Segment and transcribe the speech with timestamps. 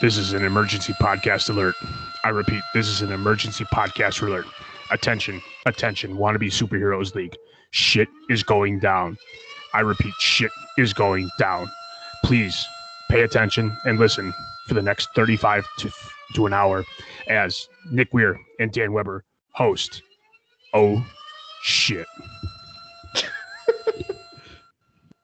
[0.00, 1.74] This is an emergency podcast alert.
[2.22, 4.46] I repeat, this is an emergency podcast alert.
[4.92, 7.34] Attention, attention, wannabe superheroes league.
[7.72, 9.18] Shit is going down.
[9.74, 11.68] I repeat, shit is going down.
[12.24, 12.64] Please
[13.10, 14.32] pay attention and listen
[14.68, 15.90] for the next 35 to,
[16.34, 16.84] to an hour
[17.28, 20.02] as Nick Wier and Dan Weber host.
[20.74, 21.04] Oh,
[21.62, 22.06] shit.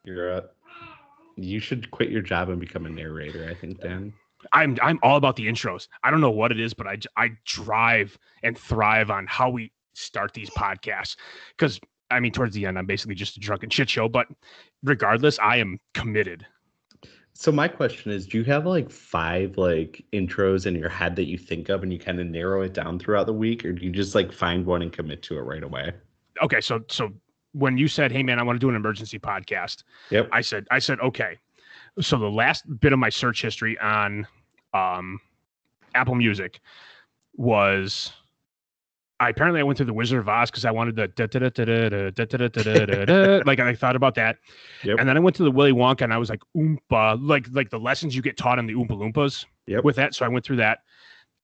[0.04, 0.44] You're a,
[1.36, 4.12] you should quit your job and become a narrator, I think, Dan.
[4.52, 5.88] I'm I'm all about the intros.
[6.02, 9.72] I don't know what it is, but I I drive and thrive on how we
[9.94, 11.16] start these podcasts
[11.56, 14.26] because I mean towards the end I'm basically just a drunken shit show, but
[14.82, 16.46] regardless, I am committed.
[17.36, 21.24] So my question is, do you have like five like intros in your head that
[21.24, 23.84] you think of and you kind of narrow it down throughout the week, or do
[23.84, 25.92] you just like find one and commit to it right away?
[26.42, 27.12] Okay, so so
[27.54, 30.28] when you said, "Hey man, I want to do an emergency podcast." Yep.
[30.32, 31.38] I said I said, "Okay."
[32.00, 34.26] So the last bit of my search history on
[34.72, 35.20] um,
[35.94, 36.60] Apple Music
[37.36, 38.12] was
[39.20, 41.08] I apparently I went through the Wizard of Oz because I wanted the
[43.46, 44.38] like I thought about that,
[44.82, 44.98] yep.
[44.98, 47.70] and then I went to the Willy Wonka and I was like oompa like like
[47.70, 49.84] the lessons you get taught in the Oompa Loompas yep.
[49.84, 50.14] with that.
[50.14, 50.80] So I went through that,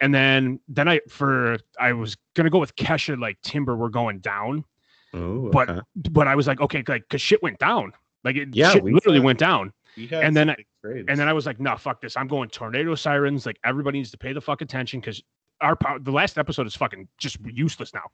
[0.01, 4.19] and then then I for I was gonna go with Kesha like Timber we're going
[4.19, 4.65] down,
[5.15, 5.81] oh, but okay.
[6.11, 7.93] but I was like okay like because shit went down,
[8.25, 9.73] like it Yeah, shit we literally said- went down.
[9.97, 12.17] Had and then I- And then I was like, no, fuck this.
[12.17, 13.45] I'm going tornado sirens.
[13.45, 15.21] Like everybody needs to pay the fuck attention because
[15.61, 18.05] our power, the last episode is fucking just useless now.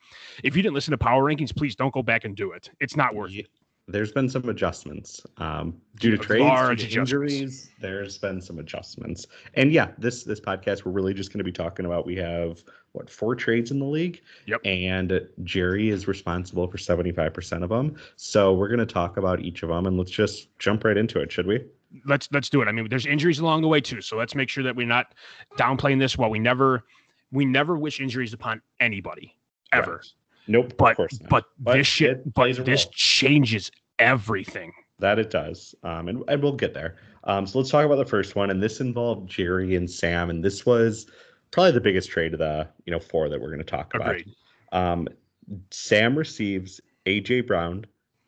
[0.43, 2.71] If you didn't listen to power rankings, please don't go back and do it.
[2.81, 3.49] It's not worth Ye- it.
[3.89, 7.71] There's been some adjustments um, due to trades, due to injuries.
[7.81, 11.53] There's been some adjustments, and yeah, this this podcast we're really just going to be
[11.53, 12.05] talking about.
[12.05, 14.61] We have what four trades in the league, Yep.
[14.65, 17.97] and Jerry is responsible for seventy five percent of them.
[18.17, 21.21] So we're going to talk about each of them, and let's just jump right into
[21.21, 21.65] it, should we?
[22.05, 22.69] Let's let's do it.
[22.69, 25.15] I mean, there's injuries along the way too, so let's make sure that we're not
[25.57, 26.19] downplaying this.
[26.19, 26.83] While we never
[27.31, 29.37] we never wish injuries upon anybody
[29.73, 30.13] ever, Right.
[30.49, 31.31] Nope, of but course not.
[31.31, 34.73] but But this shit, it plays a but this changes everything.
[34.99, 35.75] That it does.
[35.83, 36.97] Um, and, and we'll get there.
[37.25, 38.51] Um, so let's talk about the first one.
[38.51, 40.31] And this involved Jerry and Sam.
[40.31, 41.07] And this was
[41.51, 44.17] probably the biggest trade of the, you know, four that we're going to talk about.
[44.73, 45.09] Um,
[45.71, 47.85] Sam receives AJ Brown,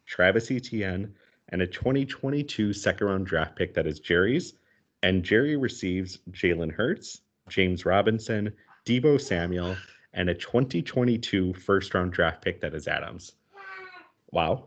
[0.07, 1.15] Travis Etienne,
[1.51, 4.55] and a 2022 second round draft pick that is Jerry's.
[5.03, 8.53] And Jerry receives Jalen Hurts, James Robinson,
[8.85, 9.77] Deebo Samuel,
[10.15, 13.33] and a 2022 first round draft pick that is Adams.
[14.31, 14.65] Wow.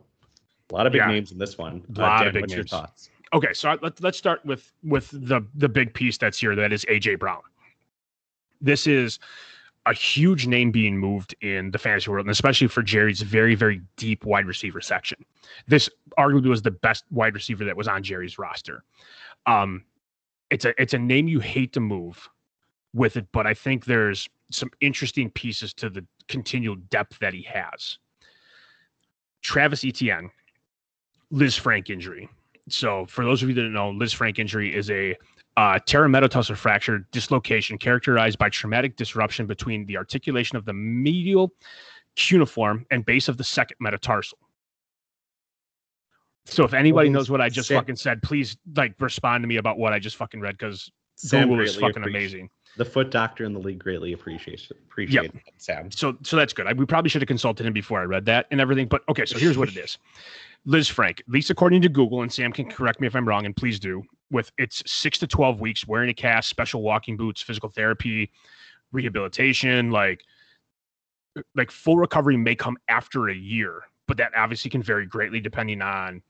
[0.71, 1.07] A lot of big Yeah.
[1.07, 1.83] names in this one.
[1.97, 2.69] Uh, Lot of Dan, big what's your names.
[2.71, 3.09] thoughts?
[3.33, 6.55] Okay, so let's let's start with with the the big piece that's here.
[6.55, 7.41] That is AJ Brown.
[8.59, 9.19] This is
[9.87, 13.81] a huge name being moved in the fantasy world, and especially for Jerry's very very
[13.95, 15.23] deep wide receiver section.
[15.67, 18.83] This arguably was the best wide receiver that was on Jerry's roster.
[19.45, 19.83] Um,
[20.49, 22.29] it's a it's a name you hate to move
[22.93, 27.43] with it, but I think there's some interesting pieces to the continual depth that he
[27.43, 27.97] has.
[29.41, 30.29] Travis Etienne,
[31.31, 32.29] Lisfranc injury.
[32.69, 35.15] So, for those of you that don't know, Lisfranc injury is a
[35.57, 35.79] uh,
[36.55, 41.51] fracture dislocation characterized by traumatic disruption between the articulation of the medial
[42.15, 44.37] cuneiform and base of the second metatarsal.
[46.45, 49.57] So, if anybody knows what I just Sam- fucking said, please like respond to me
[49.57, 50.91] about what I just fucking read because
[51.29, 52.49] Google is fucking amazing.
[52.77, 55.91] The foot doctor in the league greatly appreciates appreciate that, Sam.
[55.91, 56.67] so so that's good.
[56.67, 58.87] I, we probably should have consulted him before I read that and everything.
[58.87, 59.97] But okay, so here's what it is.
[60.67, 63.55] Lisfranc, at least according to Google, and Sam can correct me if I'm wrong, and
[63.55, 64.03] please do.
[64.29, 68.31] With it's six to twelve weeks wearing a cast, special walking boots, physical therapy,
[68.91, 70.23] rehabilitation, like
[71.55, 75.81] like full recovery may come after a year, but that obviously can vary greatly depending
[75.81, 76.21] on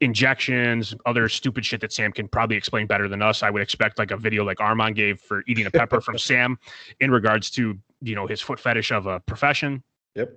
[0.00, 3.42] injections, other stupid shit that Sam can probably explain better than us.
[3.42, 6.58] I would expect like a video like Armand gave for eating a pepper from Sam
[7.00, 9.82] in regards to you know his foot fetish of a profession.
[10.14, 10.32] Yep.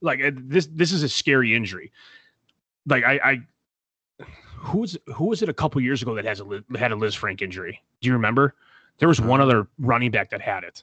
[0.00, 1.90] Like uh, this this is a scary injury.
[2.86, 4.26] Like I, I
[4.56, 7.80] who's who was it a couple years ago that has a had a Lisfranc injury?
[8.00, 8.54] Do you remember?
[8.98, 10.82] There was one Uh, other running back that had it.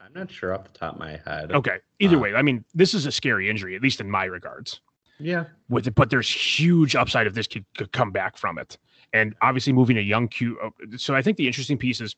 [0.00, 1.52] I'm not sure off the top of my head.
[1.52, 1.78] Okay.
[2.00, 4.80] Either Uh, way, I mean, this is a scary injury, at least in my regards.
[5.18, 5.44] Yeah.
[5.68, 8.76] with it, but there's huge upside if this kid could come back from it.
[9.12, 10.58] And obviously, moving a young Q.
[10.62, 12.16] uh, So I think the interesting piece is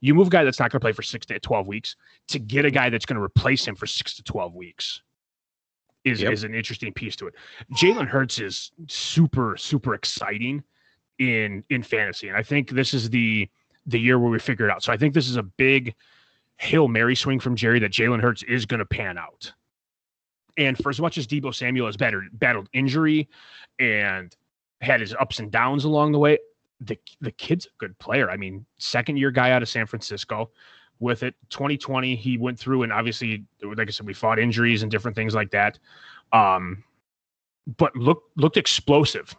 [0.00, 1.96] you move a guy that's not going to play for six to 12 weeks
[2.28, 5.02] to get a guy that's going to replace him for six to 12 weeks
[6.04, 6.32] is, Yep.
[6.32, 7.34] is an interesting piece to it.
[7.74, 10.62] Jalen Hurts is super, super exciting
[11.18, 12.28] in in fantasy.
[12.28, 13.48] And I think this is the
[13.86, 14.82] the year where we figure it out.
[14.82, 15.94] So I think this is a big
[16.58, 19.52] Hail Mary swing from Jerry that Jalen Hurts is going to pan out.
[20.56, 23.28] And for as much as Deebo Samuel has battled, battled injury
[23.78, 24.34] and
[24.80, 26.38] had his ups and downs along the way,
[26.80, 28.30] the the kid's a good player.
[28.30, 30.50] I mean, second year guy out of San Francisco.
[30.98, 34.90] With it, 2020, he went through and obviously, like I said, we fought injuries and
[34.90, 35.78] different things like that.
[36.32, 36.84] Um,
[37.76, 39.36] but looked looked explosive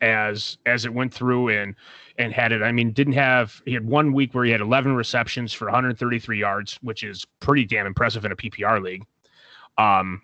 [0.00, 1.74] as as it went through and
[2.18, 2.62] and had it.
[2.62, 6.38] I mean, didn't have he had one week where he had 11 receptions for 133
[6.38, 9.04] yards, which is pretty damn impressive in a PPR league.
[9.78, 10.22] Um,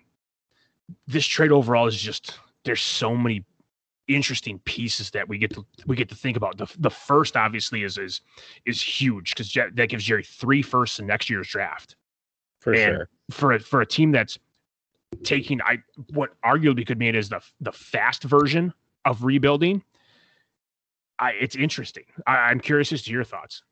[1.07, 3.43] this trade overall is just there's so many
[4.07, 6.57] interesting pieces that we get to we get to think about.
[6.57, 8.21] The the first obviously is is
[8.65, 11.95] is huge because that gives Jerry three firsts in next year's draft.
[12.59, 13.09] For and sure.
[13.31, 14.37] For a, for a team that's
[15.23, 15.79] taking I
[16.13, 18.73] what arguably could mean is the the fast version
[19.05, 19.83] of rebuilding.
[21.19, 22.05] I it's interesting.
[22.27, 23.63] I, I'm curious as to your thoughts.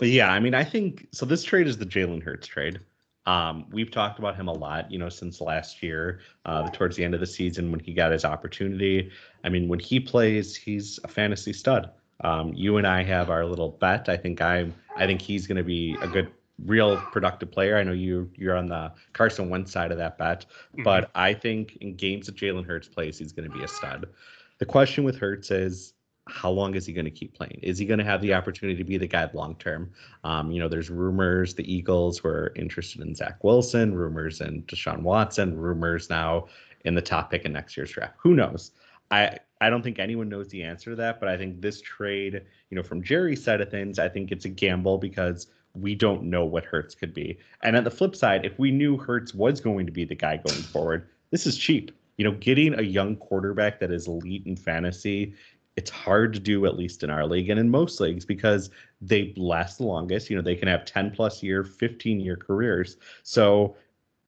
[0.00, 1.26] Yeah, I mean, I think so.
[1.26, 2.78] This trade is the Jalen Hurts trade.
[3.28, 7.04] Um, we've talked about him a lot, you know, since last year, uh, towards the
[7.04, 9.10] end of the season when he got his opportunity.
[9.44, 11.90] I mean, when he plays, he's a fantasy stud.
[12.20, 14.08] Um, you and I have our little bet.
[14.08, 14.74] I think I'm.
[14.96, 16.32] I think he's going to be a good,
[16.64, 17.76] real productive player.
[17.76, 20.84] I know you you're on the Carson Wentz side of that bet, Mm-hmm.
[20.84, 24.06] but I think in games that Jalen Hurts plays, he's going to be a stud.
[24.58, 25.92] The question with Hurts is
[26.28, 27.58] how long is he going to keep playing?
[27.62, 29.90] Is he going to have the opportunity to be the guy long term?
[30.24, 35.02] Um, you know, there's rumors the Eagles were interested in Zach Wilson, rumors in Deshaun
[35.02, 36.46] Watson, rumors now
[36.84, 38.14] in the top pick in next year's draft.
[38.18, 38.72] Who knows?
[39.10, 42.42] I I don't think anyone knows the answer to that, but I think this trade,
[42.70, 46.24] you know, from Jerry's side of things, I think it's a gamble because we don't
[46.24, 47.38] know what Hurts could be.
[47.62, 50.36] And on the flip side, if we knew Hurts was going to be the guy
[50.36, 51.90] going forward, this is cheap.
[52.16, 55.34] You know, getting a young quarterback that is elite in fantasy,
[55.78, 58.70] it's hard to do at least in our league and in most leagues because
[59.00, 60.28] they last the longest.
[60.28, 62.96] You know, they can have 10 plus year, 15 year careers.
[63.22, 63.76] So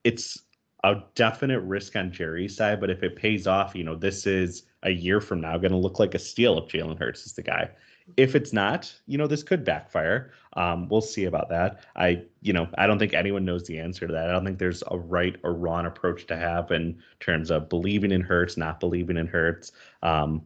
[0.04, 0.44] it's
[0.84, 4.62] a definite risk on Jerry's side, but if it pays off, you know, this is
[4.84, 7.42] a year from now going to look like a steal if Jalen Hurts is the
[7.42, 7.68] guy.
[8.16, 10.30] If it's not, you know, this could backfire.
[10.52, 11.80] Um, we'll see about that.
[11.96, 14.30] I, you know, I don't think anyone knows the answer to that.
[14.30, 18.12] I don't think there's a right or wrong approach to have in terms of believing
[18.12, 19.72] in Hurts, not believing in Hurts.
[20.04, 20.42] Um,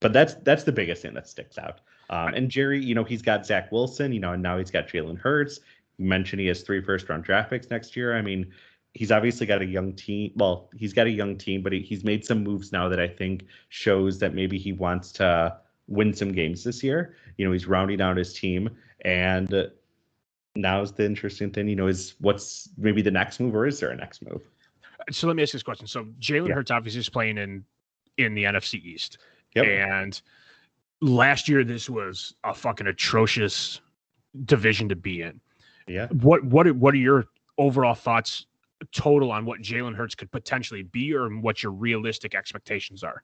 [0.00, 1.80] but that's that's the biggest thing that sticks out.
[2.10, 4.88] Um, and Jerry, you know, he's got Zach Wilson, you know, and now he's got
[4.88, 5.60] Jalen Hurts.
[5.98, 8.16] You mentioned he has three first round draft picks next year.
[8.16, 8.50] I mean,
[8.94, 10.32] he's obviously got a young team.
[10.36, 13.08] Well, he's got a young team, but he, he's made some moves now that I
[13.08, 15.56] think shows that maybe he wants to
[15.86, 17.16] win some games this year.
[17.36, 18.70] You know, he's rounding out his team,
[19.04, 19.70] and
[20.54, 21.68] now's the interesting thing.
[21.68, 24.42] You know, is what's maybe the next move, or is there a next move?
[25.10, 25.86] So let me ask this question.
[25.86, 26.54] So Jalen Yeah.
[26.54, 27.64] Hurts obviously is playing in
[28.16, 29.18] in the NFC East.
[29.54, 29.66] Yep.
[29.66, 30.20] And
[31.00, 33.80] last year this was a fucking atrocious
[34.44, 35.40] division to be in.
[35.86, 36.08] Yeah.
[36.08, 38.46] What what are, what are your overall thoughts
[38.92, 43.22] total on what Jalen Hurts could potentially be or what your realistic expectations are?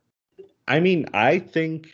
[0.67, 1.91] I mean, I think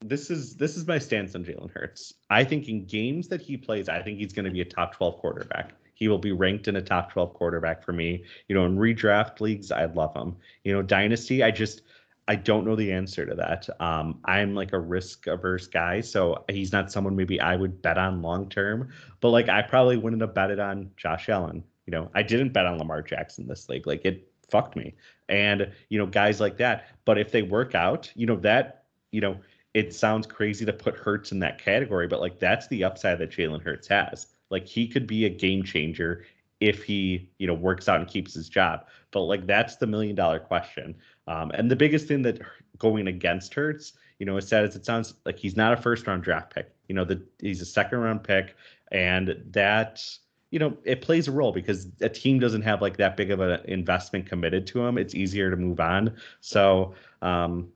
[0.00, 2.14] this is this is my stance on Jalen Hurts.
[2.30, 4.94] I think in games that he plays, I think he's going to be a top
[4.94, 5.72] 12 quarterback.
[5.94, 8.24] He will be ranked in a top 12 quarterback for me.
[8.48, 10.36] You know, in redraft leagues, I'd love him.
[10.64, 11.82] You know, dynasty, I just
[12.26, 13.68] I don't know the answer to that.
[13.80, 17.98] Um, I'm like a risk averse guy, so he's not someone maybe I would bet
[17.98, 18.90] on long term.
[19.20, 21.62] But like, I probably wouldn't have betted on Josh Allen.
[21.86, 23.86] You know, I didn't bet on Lamar Jackson this league.
[23.86, 24.94] Like, it fucked me.
[25.28, 26.88] And you know, guys like that.
[27.04, 29.38] But if they work out, you know that you know
[29.74, 33.30] it sounds crazy to put Hurts in that category, but like that's the upside that
[33.30, 34.28] Jalen Hurts has.
[34.50, 36.24] Like he could be a game changer
[36.64, 38.86] if he, you know, works out and keeps his job.
[39.10, 40.94] But like that's the million dollar question.
[41.26, 42.40] Um, and the biggest thing that
[42.78, 46.06] going against Hurts, you know, is sad as it sounds like he's not a first
[46.06, 46.70] round draft pick.
[46.88, 48.56] You know, that he's a second round pick,
[48.92, 50.04] and that
[50.50, 53.40] you know it plays a role because a team doesn't have like that big of
[53.40, 54.98] an investment committed to him.
[54.98, 56.16] It's easier to move on.
[56.40, 57.68] So um,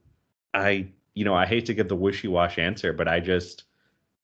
[0.55, 3.65] I you know, I hate to give the wishy-wash answer, but I just,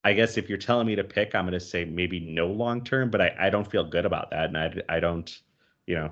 [0.05, 2.85] I guess if you're telling me to pick, I'm going to say maybe no long
[2.85, 5.35] term, but I, I don't feel good about that, and I, I don't,
[5.87, 6.11] you know,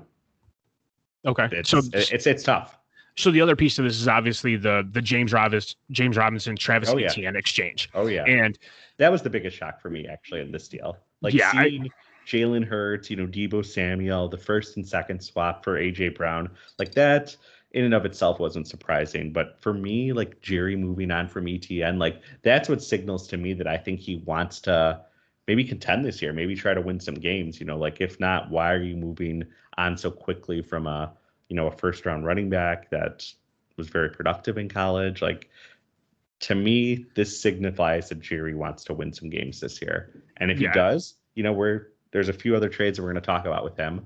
[1.25, 1.47] Okay.
[1.51, 2.77] it's so it's it's tough.
[3.15, 6.89] so the other piece of this is obviously the the James Robinson James Robinson Travis
[6.89, 7.07] Oh, yeah.
[7.11, 7.89] Etienne exchange.
[7.93, 8.57] Oh yeah, And
[8.97, 10.97] that was the biggest shock for me actually in this deal.
[11.21, 11.89] Like Yeah, seeing
[12.27, 16.93] Jalen Hurts, you know, Deebo Samuel, the first and second swap for AJ Brown, like
[16.93, 17.35] that
[17.73, 19.31] in and of itself wasn't surprising.
[19.33, 23.53] But for me, like Jerry moving on from ETN, like that's what signals to me
[23.53, 25.01] that I think he wants to
[25.47, 27.59] maybe contend this year, maybe try to win some games.
[27.59, 29.43] You know, like if not, why are you moving
[29.77, 31.11] on so quickly from a
[31.49, 33.25] you know a first round running back that
[33.75, 35.21] was very productive in college?
[35.21, 35.49] Like
[36.41, 40.21] to me, this signifies that Jerry wants to win some games this year.
[40.37, 40.69] And if Yeah.
[40.69, 43.45] he does, you know, we're there's a few other trades that we're going to talk
[43.47, 44.05] about with him.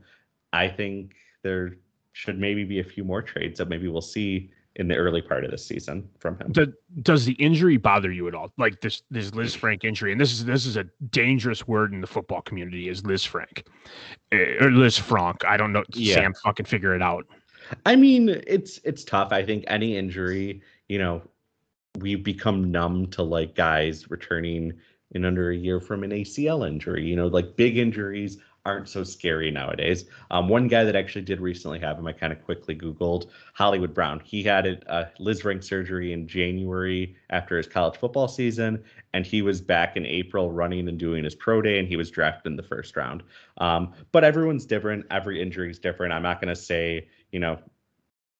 [0.54, 1.76] I think they're
[2.18, 5.46] should maybe be a few more trades that maybe we'll see in the early part
[5.46, 6.52] of the season from him.
[6.52, 6.70] Does,
[7.04, 8.52] does the injury bother you at all?
[8.58, 12.08] Like this this Lisfranc injury, and this is this is a dangerous word in the
[12.08, 13.68] football community is Liz Frank
[14.32, 15.46] eh, or Lisfranc.
[15.46, 15.84] I don't know.
[15.94, 16.16] Yeah.
[16.16, 17.28] Sam fucking figure it out.
[17.86, 19.32] I mean, it's it's tough.
[19.32, 21.22] I think any injury, you know,
[22.00, 24.74] we become numb to like guys returning
[25.12, 27.06] in under a year from an ACL injury.
[27.06, 30.06] You know, like big injuries aren't so scary nowadays.
[30.30, 33.94] Um, one guy that actually did recently have him, I kind of quickly Googled Hollywood
[33.94, 34.22] Brown.
[34.26, 38.84] He had a, a Lisfranc surgery in January after his college football season,
[39.14, 42.12] and he was back in April running and doing his pro day, and he was
[42.12, 43.24] drafted in the first round.
[43.58, 45.06] Um, but everyone's different.
[45.10, 46.12] Every injury is different.
[46.12, 47.58] I'm not going to say, you know,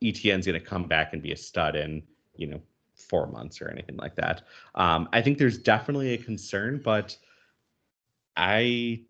[0.04, 2.04] ETN's going to come back and be a stud in,
[2.36, 2.62] you know,
[2.96, 4.42] four months or anything like that.
[4.76, 7.16] Um, I think there's definitely a concern, but
[8.36, 9.07] I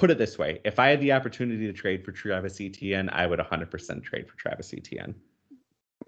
[0.00, 3.26] put it this way: if I had the opportunity to trade for Travis Etienne, I
[3.26, 5.14] would 100% trade for Travis Etienne.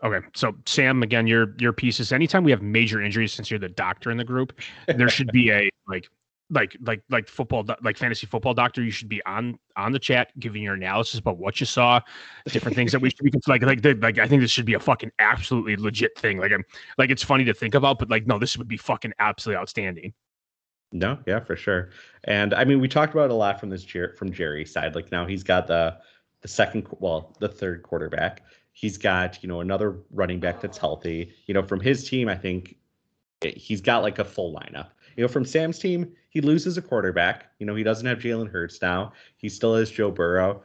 [0.02, 3.60] Okay, so Sam, again, your your piece is anytime we have major injuries, since you're
[3.60, 4.58] the doctor in the group,
[4.88, 6.08] there should be a like
[6.50, 10.28] like like like football like fantasy football doctor you should be on on the chat
[10.38, 11.98] giving your analysis about what you saw
[12.48, 14.80] different things that we should be like like like i think this should be a
[14.80, 16.62] fucking absolutely legit thing like i'm
[16.98, 20.12] like it's funny to think about but like no this would be fucking absolutely outstanding
[20.92, 21.90] no, yeah, for sure.
[22.24, 24.94] And I mean, we talked about it a lot from this from Jerry's side.
[24.94, 25.96] Like now he's got the
[26.42, 28.42] the second, well, the third quarterback.
[28.72, 31.34] He's got you know another running back that's healthy.
[31.46, 32.76] You know, from his team, I think
[33.42, 34.88] he's got like a full lineup.
[35.16, 37.50] You know, from Sam's team, he loses a quarterback.
[37.58, 39.12] You know, he doesn't have Jalen Hurts now.
[39.36, 40.62] He still has Joe Burrow,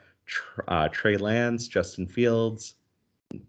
[0.68, 2.76] uh, Trey Lance, Justin Fields.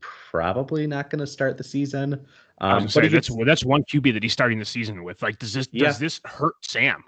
[0.00, 2.26] Probably not going to start the season.
[2.60, 5.22] Um, but that's that's one QB that he's starting the season with.
[5.22, 5.86] Like, does this yeah.
[5.86, 7.04] does this hurt Sam?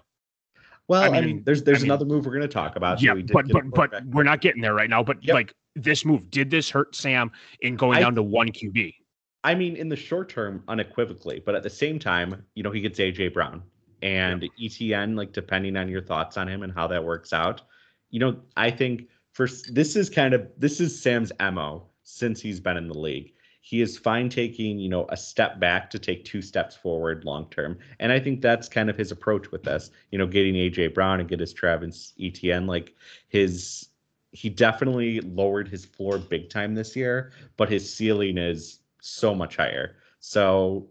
[0.86, 2.76] Well, I mean, I mean there's there's I mean, another move we're going to talk
[2.76, 3.02] about.
[3.02, 5.02] Yeah, so but but but we're not getting there right now.
[5.02, 5.34] But yep.
[5.34, 7.30] like this move, did this hurt Sam
[7.62, 8.94] in going I, down to one QB?
[9.42, 12.80] I mean, in the short term, unequivocally, but at the same time, you know, he
[12.80, 13.62] gets AJ Brown
[14.02, 14.50] and yep.
[14.60, 15.16] ETN.
[15.16, 17.62] Like, depending on your thoughts on him and how that works out,
[18.10, 22.60] you know, I think first this is kind of this is Sam's mo since he's
[22.60, 23.32] been in the league
[23.70, 27.48] he is fine taking you know a step back to take two steps forward long
[27.50, 27.78] term.
[28.00, 31.20] And i think that's kind of his approach with this you know getting aj brown
[31.20, 32.96] and get his travis etienne like
[33.28, 33.90] his
[34.32, 39.56] he definitely lowered his floor big time this year but his ceiling is so much
[39.56, 39.96] higher.
[40.18, 40.88] So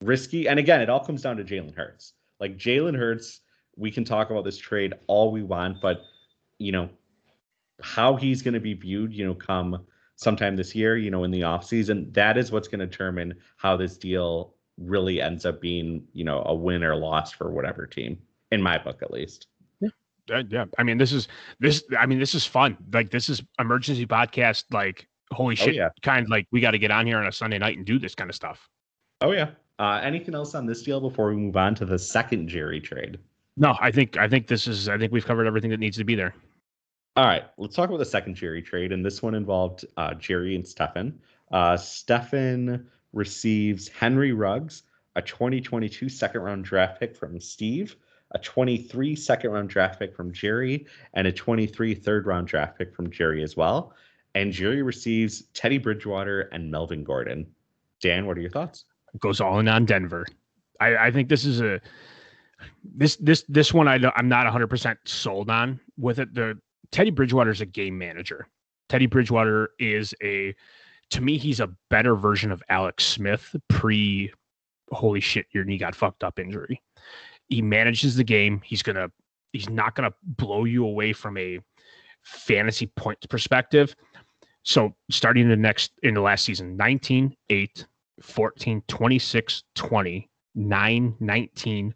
[0.00, 2.14] risky and again it all comes down to jalen hurts.
[2.38, 3.40] Like jalen hurts
[3.76, 6.00] we can talk about this trade all we want but
[6.56, 6.88] you know
[7.82, 9.84] how he's going to be viewed you know come
[10.20, 13.34] sometime this year, you know, in the off season, that is what's going to determine
[13.56, 17.86] how this deal really ends up being, you know, a win or loss for whatever
[17.86, 18.18] team,
[18.52, 19.46] in my book at least.
[20.28, 20.64] Yeah, yeah.
[20.78, 21.26] I mean, this is
[21.58, 21.82] this.
[21.98, 22.76] I mean, this is fun.
[22.92, 24.64] Like, this is emergency podcast.
[24.70, 25.68] Like, holy oh, shit!
[25.70, 25.88] Oh, yeah.
[26.02, 27.98] Kind of like we got to get on here on a Sunday night and do
[27.98, 28.68] this kind of stuff.
[29.22, 29.50] Oh yeah.
[29.80, 33.18] Uh, anything else on this deal before we move on to the second Jerry trade?
[33.56, 34.88] No, I think I think this is.
[34.88, 36.34] I think we've covered everything that needs to be there.
[37.16, 40.54] All right, let's talk about the second Jerry trade, and this one involved uh, Jerry
[40.54, 41.18] and Stefan.
[41.50, 44.84] Uh, Stefan receives Henry Ruggs,
[45.16, 47.96] a 2022 second round draft pick from Steve,
[48.30, 52.94] a 23 second round draft pick from Jerry, and a 23 third round draft pick
[52.94, 53.92] from Jerry as well.
[54.36, 57.44] And Jerry receives Teddy Bridgewater and Melvin Gordon.
[58.00, 58.84] Dan, what are your thoughts?
[59.18, 60.26] Goes all in on Denver.
[60.78, 61.80] I, I think this is a
[62.84, 66.32] this this this one I I'm not 100 percent sold on with it.
[66.32, 66.56] The
[66.92, 68.46] Teddy Bridgewater is a game manager.
[68.88, 70.54] Teddy Bridgewater is a,
[71.10, 74.32] to me, he's a better version of Alex Smith pre,
[74.90, 76.82] holy shit, your knee got fucked up injury.
[77.48, 78.60] He manages the game.
[78.64, 79.10] He's gonna,
[79.52, 81.60] he's not gonna blow you away from a
[82.22, 83.94] fantasy points perspective.
[84.62, 87.86] So starting the next in the last season, 19, 8,
[88.22, 91.94] 14, 26, 20, 9, 19,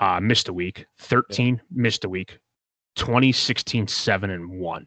[0.00, 2.38] uh, missed a week, 13, missed a week,
[2.96, 4.86] 2016 7 and 1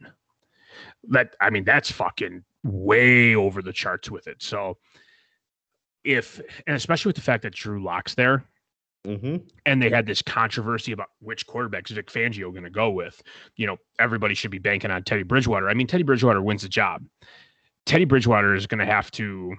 [1.09, 4.41] that i mean that's fucking way over the charts with it.
[4.41, 4.77] So
[6.03, 8.43] if and especially with the fact that drew Lock's there
[9.05, 9.37] mm-hmm.
[9.65, 13.21] and they had this controversy about which quarterbacks Vic Fangio going to go with
[13.55, 15.69] you know everybody should be banking on Teddy Bridgewater.
[15.69, 17.03] I mean Teddy Bridgewater wins the job.
[17.85, 19.55] Teddy Bridgewater is going to have to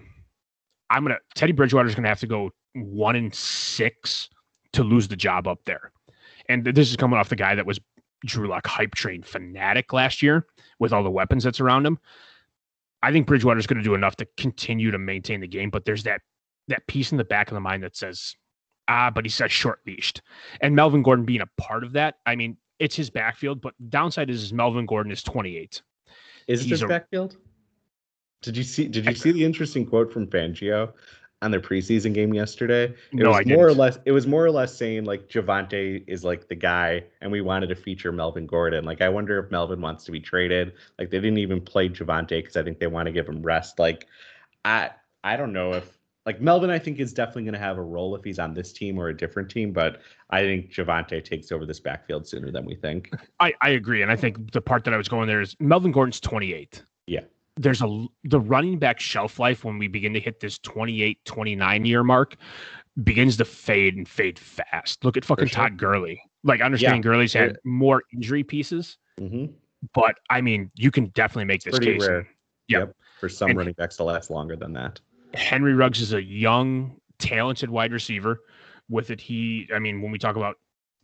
[0.90, 4.28] I'm going to Teddy Bridgewater is going to have to go 1 in 6
[4.72, 5.92] to lose the job up there.
[6.48, 7.80] And this is coming off the guy that was
[8.24, 10.46] Drew Lock hype train fanatic last year
[10.78, 11.98] with all the weapons that's around him.
[13.02, 16.02] I think Bridgewater's going to do enough to continue to maintain the game, but there's
[16.04, 16.22] that
[16.68, 18.34] that piece in the back of the mind that says,
[18.88, 20.22] ah, but he says short leashed.
[20.60, 24.30] And Melvin Gordon being a part of that, I mean, it's his backfield, but downside
[24.30, 25.82] is Melvin Gordon is 28.
[26.48, 27.36] Is it his a- backfield?
[28.42, 28.86] Did you see?
[28.86, 30.92] Did you see the interesting quote from Fangio
[31.42, 32.84] on their preseason game yesterday?
[32.84, 33.78] It No, was I more or didn't.
[33.78, 33.98] less.
[34.04, 37.68] It was more or less saying like Javonte is like the guy, and we wanted
[37.68, 38.84] to feature Melvin Gordon.
[38.84, 40.72] Like I wonder if Melvin wants to be traded.
[40.98, 43.78] Like they didn't even play Javonte because I think they want to give him rest.
[43.78, 44.06] Like
[44.64, 44.90] I
[45.24, 48.16] I don't know if like Melvin I think is definitely going to have a role
[48.16, 50.00] if he's on this team or a different team, but
[50.30, 53.12] I think Javonte takes over this backfield sooner than we think.
[53.38, 54.02] I, I agree.
[54.02, 56.82] And I think the part that I was going there is Melvin Gordon's 28.
[57.06, 57.20] Yeah.
[57.56, 61.84] There's a the running back shelf life when we begin to hit this 28, 29
[61.86, 62.36] year mark
[63.02, 65.04] begins to fade and fade fast.
[65.04, 65.54] Look at fucking sure.
[65.64, 66.20] Todd Gurley.
[66.44, 69.46] Like understanding Gurley's had more injury pieces, hmm
[69.94, 72.06] but I mean, you can definitely make this case.
[72.06, 72.26] rare.
[72.68, 72.96] Yep.
[73.20, 75.00] For some And- running backs to last longer than that.
[75.34, 78.40] Henry Ruggs is a young, talented wide receiver.
[78.88, 80.56] With it, he, I mean, when we talk about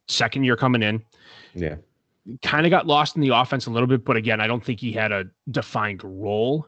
[0.09, 1.03] second year coming in,
[1.55, 1.77] Yeah.
[2.43, 4.79] Kind of got lost in the offense a little bit, but again, I don't think
[4.79, 6.67] he had a defined role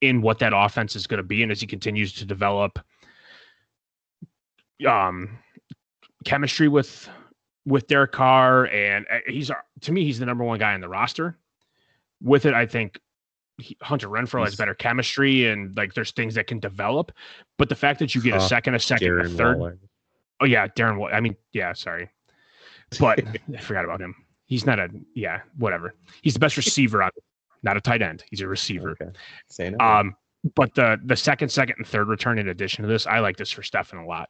[0.00, 1.42] in what that offense is going to be.
[1.42, 2.78] And as he continues to develop
[4.86, 5.38] um,
[6.24, 7.08] chemistry with
[7.66, 9.50] with Derek Carr, and uh, he's
[9.82, 11.36] to me, he's the number one guy on the roster.
[12.22, 13.00] With it, I think
[13.82, 17.12] Hunter Renfrow has better chemistry, and like there's things that can develop.
[17.58, 19.78] But the fact that you get a second, a second, a third, Waller.
[20.40, 21.12] Oh yeah, Darren.
[21.12, 22.10] I mean, yeah, sorry,
[22.98, 23.22] but
[23.54, 24.14] I forgot about him.
[24.50, 25.94] He's not a yeah, whatever.
[26.22, 27.10] He's the best receiver on,
[27.62, 28.24] not a tight end.
[28.28, 28.90] He's a receiver.
[28.90, 29.10] Okay.
[29.48, 29.78] Say no.
[29.82, 30.16] Um,
[30.54, 33.50] but the the second, second, and third return in addition to this, I like this
[33.50, 34.28] for Stefan a lot.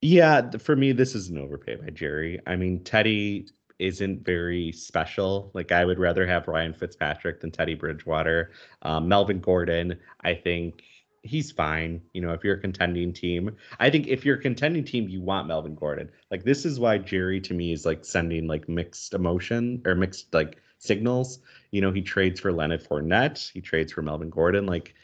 [0.00, 2.40] yeah, for me, this is an overpay by Jerry.
[2.46, 5.50] I mean, Teddy isn't very special.
[5.54, 8.52] Like I would rather have Ryan Fitzpatrick than Teddy Bridgewater.
[8.82, 10.84] Um, Melvin Gordon, I think
[11.22, 12.02] he's fine.
[12.12, 15.20] You know, if you're a contending team, I think if you're a contending team, you
[15.20, 16.10] want Melvin Gordon.
[16.30, 20.32] Like this is why Jerry to me is like sending like mixed emotion or mixed
[20.34, 21.40] like signals.
[21.70, 24.66] You know, he trades for Leonard Fournette, he trades for Melvin Gordon.
[24.66, 24.94] Like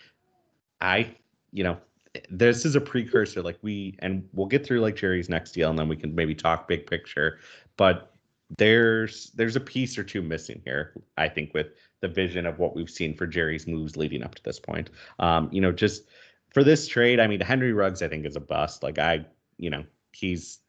[0.80, 1.14] I,
[1.52, 1.78] you know,
[2.30, 3.42] this is a precursor.
[3.42, 6.34] Like we, and we'll get through like Jerry's next deal, and then we can maybe
[6.34, 7.38] talk big picture.
[7.76, 8.12] But
[8.56, 10.94] there's there's a piece or two missing here.
[11.16, 11.68] I think with
[12.00, 14.90] the vision of what we've seen for Jerry's moves leading up to this point.
[15.18, 16.04] Um, you know, just
[16.50, 18.82] for this trade, I mean, Henry Ruggs, I think is a bust.
[18.82, 19.24] Like I,
[19.56, 20.60] you know, he's,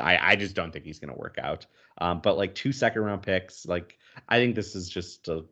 [0.00, 1.66] I, I just don't think he's going to work out.
[1.98, 3.98] Um, but like two second round picks, like
[4.28, 5.44] I think this is just a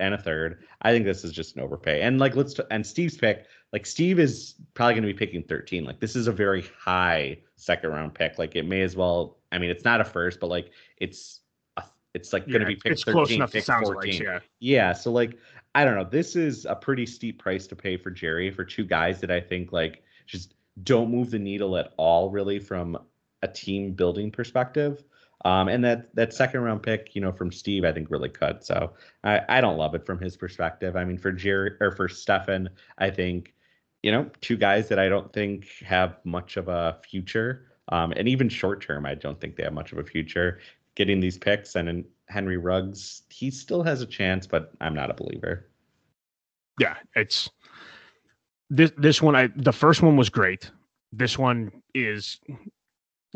[0.00, 0.64] and a third.
[0.82, 2.02] I think this is just an overpay.
[2.02, 5.84] And like let's and Steve's pick, like Steve is probably going to be picking 13.
[5.84, 8.38] Like this is a very high second round pick.
[8.38, 9.38] Like it may as well.
[9.50, 11.40] I mean, it's not a first, but like it's
[12.18, 13.50] it's like going to Yeah, be picked it's 13, close enough.
[13.50, 14.12] It pick sounds 14.
[14.12, 14.38] like yeah.
[14.60, 15.38] Yeah, so like
[15.74, 16.04] I don't know.
[16.04, 19.40] This is a pretty steep price to pay for Jerry for two guys that I
[19.40, 22.98] think like just don't move the needle at all, really, from
[23.42, 25.04] a team building perspective.
[25.44, 28.64] Um, and that that second round pick, you know, from Steve, I think really cut.
[28.64, 30.96] So I, I don't love it from his perspective.
[30.96, 33.54] I mean, for Jerry or for Stefan, I think,
[34.02, 37.66] you know, two guys that I don't think have much of a future.
[37.90, 40.58] Um, and even short term, I don't think they have much of a future
[40.98, 41.76] getting these picks.
[41.76, 45.70] And in Henry Ruggs, he still has a chance, but I'm not a believer.
[46.78, 47.48] yeah, it's
[48.68, 49.34] this this one.
[49.34, 50.70] I the first one was great.
[51.12, 52.52] This one is A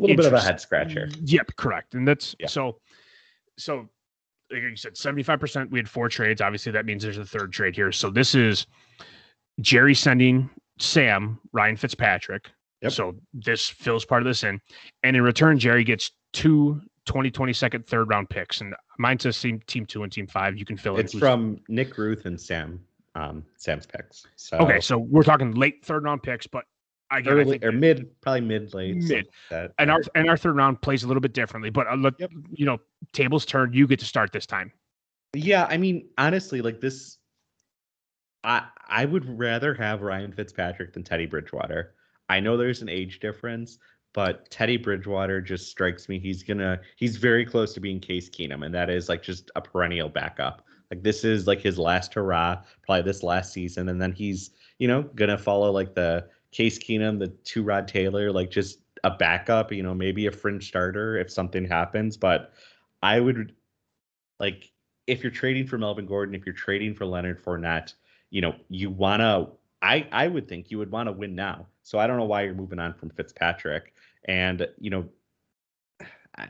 [0.03, 1.09] little bit of a head scratcher.
[1.25, 1.95] Yep, correct.
[1.95, 2.49] And that's Yeah.
[2.49, 2.79] so
[3.57, 3.89] so
[4.51, 6.43] like you said, 75% we had four trades.
[6.43, 7.91] Obviously, that means there's a third trade here.
[7.93, 8.67] So this is
[9.61, 12.51] Jerry sending Sam Ryan Fitzpatrick.
[12.83, 12.93] Yep.
[12.93, 14.61] So this fills part of this in.
[15.05, 18.61] And in return, Jerry gets two 2020 second third round picks.
[18.61, 20.57] And mine says team team two and team five.
[20.57, 22.81] You can fill in It's from Nick Ruth and Sam,
[23.15, 24.27] um, Sam's picks.
[24.37, 26.65] So Okay, so we're talking late third round picks, but
[27.11, 28.97] again, I early think or mid, probably mid late.
[28.97, 29.29] Mid.
[29.51, 29.73] that.
[29.79, 31.71] and our and our third round plays a little bit differently.
[31.71, 32.31] But uh, look, Yep.
[32.53, 32.79] you know,
[33.13, 33.73] tables turn.
[33.73, 34.73] You get to start this time.
[35.35, 37.19] Yeah, I mean, honestly, like this,
[38.45, 41.95] I I would rather have Ryan Fitzpatrick than Teddy Bridgewater.
[42.29, 43.79] I know there's an age difference,
[44.13, 46.19] but Teddy Bridgewater just strikes me.
[46.19, 49.61] He's gonna he's very close to being Case Keenum, and that is like just a
[49.61, 50.63] perennial backup.
[50.91, 54.89] Like this is like his last hurrah, probably this last season, and then he's you
[54.89, 59.73] know gonna follow like the Case Keenum, the Tyrod Taylor, like just a backup.
[59.73, 62.53] You know, maybe a fringe starter if something happens, but
[63.03, 63.55] I would
[64.39, 64.71] like
[65.07, 67.95] if you're trading for Melvin Gordon, if you're trading for Leonard Fournette,
[68.31, 69.49] you know, you wanna
[69.83, 71.67] I I would think you would want to win now.
[71.83, 73.93] So I don't know why you're moving on from Fitzpatrick.
[74.25, 75.09] And, you know,
[76.37, 76.49] I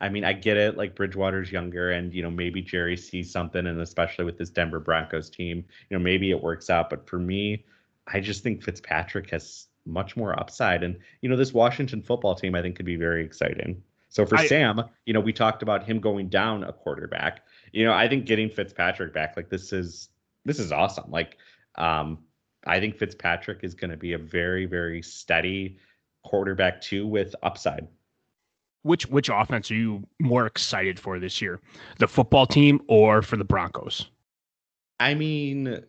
[0.00, 3.66] I mean, I get it, like Bridgewater's younger and you know, maybe Jerry sees something
[3.66, 6.90] and especially with this Denver Broncos team, you know, maybe it works out.
[6.90, 7.64] But for me,
[8.06, 10.82] I just think Fitzpatrick has much more upside.
[10.82, 13.82] And, you know, this Washington football team I think could be very exciting.
[14.08, 17.84] So for I- Sam, you know, we talked about him going down a quarterback you
[17.84, 20.10] know, I think getting Fitzpatrick back, like this is
[20.44, 21.10] this is awesome.
[21.10, 21.38] Like,
[21.76, 22.18] um,
[22.66, 25.78] I think Fitzpatrick is going to be a very, very steady
[26.24, 27.86] quarterback too with upside.
[28.82, 31.60] Which which offense are you more excited for this year?
[31.98, 34.06] The football team or for the Broncos?
[34.98, 35.84] I mean,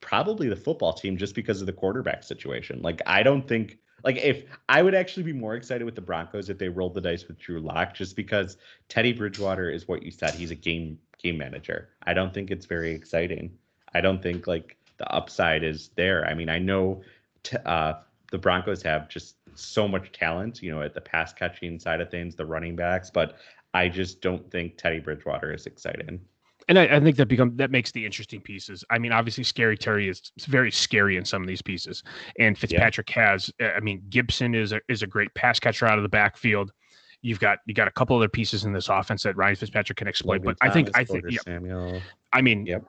[0.00, 2.82] probably the football team just because of the quarterback situation.
[2.82, 6.50] Like I don't think like if I would actually be more excited with the Broncos
[6.50, 10.10] if they rolled the dice with Drew Lock, just because Teddy Bridgewater is what you
[10.10, 10.34] said.
[10.34, 11.88] He's a game game manager.
[12.02, 13.56] I don't think it's very exciting.
[13.94, 16.26] I don't think like the upside is there.
[16.26, 17.02] I mean, I know
[17.42, 17.94] t- uh,
[18.30, 22.10] the Broncos have just so much talent, you know, at the pass catching side of
[22.10, 23.36] things, the running backs, but
[23.74, 26.20] I just don't think Teddy Bridgewater is exciting.
[26.68, 28.84] And I, I think that become that makes the interesting pieces.
[28.88, 32.02] I mean, obviously, Scary Terry is very scary in some of these pieces,
[32.38, 33.32] and Fitzpatrick yeah.
[33.32, 33.50] has.
[33.60, 36.72] I mean, Gibson is a is a great pass catcher out of the backfield.
[37.20, 40.08] You've got you got a couple other pieces in this offense that Ryan Fitzpatrick can
[40.08, 40.40] exploit.
[40.40, 41.40] Logan but Thomas, I think I think yeah.
[41.44, 42.00] Samuel.
[42.32, 42.84] I mean, yep.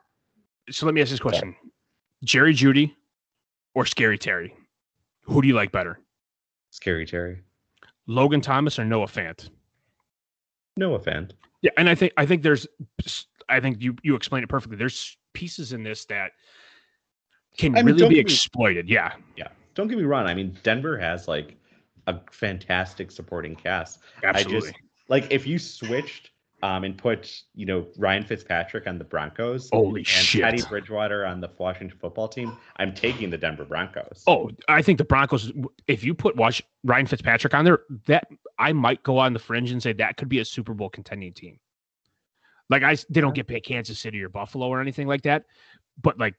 [0.70, 1.54] So let me ask this question:
[2.24, 2.94] Jerry Jeudy
[3.74, 4.54] or Scary Terry?
[5.24, 6.00] Who do you like better?
[6.76, 7.42] Scary Terry.
[8.06, 9.50] Logan Thomas or Noah Fant?
[10.76, 11.32] Noah Fant.
[11.62, 12.68] Yeah, and I think I think there's
[13.48, 14.76] I think you you explained it perfectly.
[14.76, 16.34] There's pieces in this that
[17.58, 18.88] can I mean, really be exploited.
[18.88, 19.14] Me, yeah.
[19.38, 19.48] Yeah.
[19.74, 20.26] Don't get me wrong.
[20.28, 21.56] I mean, Denver has like
[22.08, 24.00] a fantastic supporting cast.
[24.22, 24.58] Absolutely.
[24.58, 24.74] I just
[25.08, 26.32] like if you switched
[26.64, 29.70] um, and put you know Ryan Fitzpatrick on the Broncos.
[29.72, 30.42] Holy and shit!
[30.42, 32.56] Teddy Bridgewater on the Washington Football Team.
[32.78, 34.24] I'm taking the Denver Broncos.
[34.28, 35.52] Oh, I think the Broncos.
[35.88, 39.72] If you put watch Ryan Fitzpatrick on there, that I might go on the fringe
[39.72, 41.60] and say that could be a Super Bowl contending team.
[42.70, 45.44] Like I, they don't get picked Kansas City or Buffalo or anything like that,
[46.02, 46.36] but like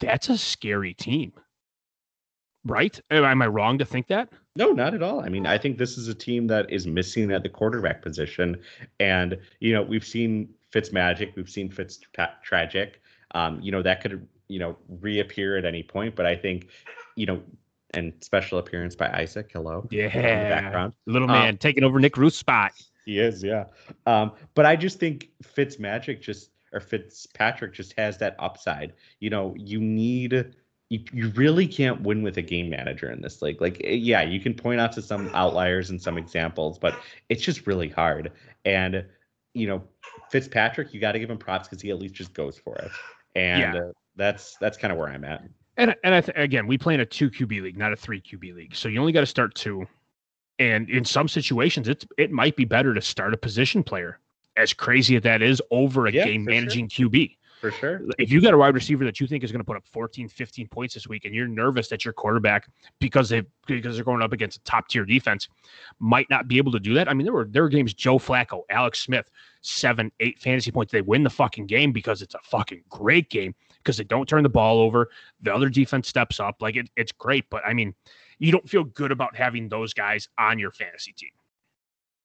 [0.00, 1.32] that's a scary team,
[2.64, 2.98] right?
[3.10, 4.30] Am I wrong to think that?
[4.54, 5.20] No, not at all.
[5.20, 8.60] I mean, I think this is a team that is missing at the quarterback position,
[9.00, 12.00] and you know we've seen Fitz Magic, we've seen Fitz
[12.42, 13.00] Tragic.
[13.34, 16.68] Um, you know that could you know reappear at any point, but I think
[17.16, 17.42] you know
[17.94, 19.50] and special appearance by Isaac.
[19.52, 19.86] Hello.
[19.90, 20.08] Yeah.
[20.60, 20.94] background.
[21.06, 22.72] Little man um, taking over Nick Ruth's spot.
[23.04, 23.64] He is, yeah.
[24.06, 28.94] Um, but I just think Fitz Magic just or Fitzpatrick just has that upside.
[29.20, 30.54] You know, you need
[30.92, 33.62] you, you really can't win with a game manager in this league.
[33.62, 36.94] Like, eh, yeah, you can point out to some outliers and some examples, but
[37.30, 38.30] it's just really hard.
[38.66, 39.06] And
[39.54, 39.82] you know,
[40.30, 42.90] Fitzpatrick, you got to give him props because he at least just goes for it.
[43.34, 43.80] And yeah.
[43.80, 45.42] uh, that's that's kind of where I'm at.
[45.78, 48.20] And and I th- again, we play in a two QB league, not a three
[48.20, 48.76] QB league.
[48.76, 49.86] So you only got to start two.
[50.58, 54.18] And in some situations, it's it might be better to start a position player,
[54.58, 57.08] as crazy as that is, over a yeah, game managing sure.
[57.08, 57.36] QB.
[57.62, 58.00] For sure.
[58.18, 60.26] If you got a wide receiver that you think is going to put up 14,
[60.26, 64.20] 15 points this week, and you're nervous that your quarterback, because they because they're going
[64.20, 65.48] up against a top tier defense,
[66.00, 67.08] might not be able to do that.
[67.08, 70.90] I mean, there were there were games Joe Flacco, Alex Smith, seven, eight fantasy points.
[70.90, 74.42] They win the fucking game because it's a fucking great game because they don't turn
[74.42, 75.10] the ball over.
[75.42, 76.56] The other defense steps up.
[76.60, 77.48] Like it, it's great.
[77.48, 77.94] But I mean,
[78.40, 81.30] you don't feel good about having those guys on your fantasy team.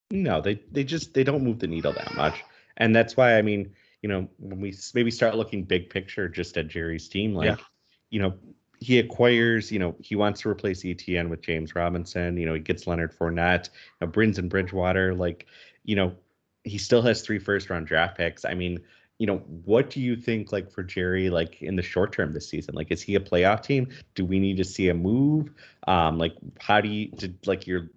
[0.10, 2.44] No, they they just they don't move the needle that much,
[2.78, 3.72] and that's why I mean,
[4.08, 7.66] you know, when we maybe start looking big picture just at Jerry's team, like, yeah.
[8.10, 8.34] you know,
[8.80, 12.38] he acquires, you know, he wants to replace ETN with James Robinson.
[12.38, 15.14] You know, he gets Leonard Fournette, you know, Brins and Bridgewater.
[15.14, 15.46] Like,
[15.84, 16.16] you know,
[16.64, 18.46] he still has three first round draft picks.
[18.46, 18.80] I mean,
[19.18, 22.48] you know, what do you think like for Jerry, like in the short term this
[22.48, 22.76] season?
[22.76, 23.90] Like, is he a playoff team?
[24.16, 25.52] Do we need to see a move?
[25.86, 27.90] Um, like, how do you did like your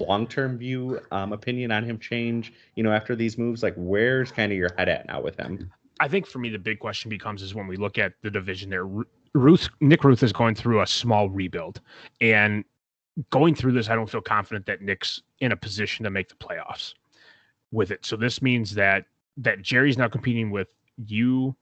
[0.00, 2.52] long term view um opinion on him change?
[2.74, 5.70] You know, after these moves, like where's kind of your head at now with him?
[6.00, 8.70] I think for me the big question becomes is when we look at the division
[8.70, 8.86] there.
[9.34, 11.80] Ruth Nick Ruth is going through a small rebuild,
[12.20, 12.64] and
[13.30, 16.34] going through this, I don't feel confident that Nick's in a position to make the
[16.34, 16.94] playoffs
[17.72, 18.06] with it.
[18.06, 19.04] So this means that
[19.36, 21.54] that Jerry's now competing with you,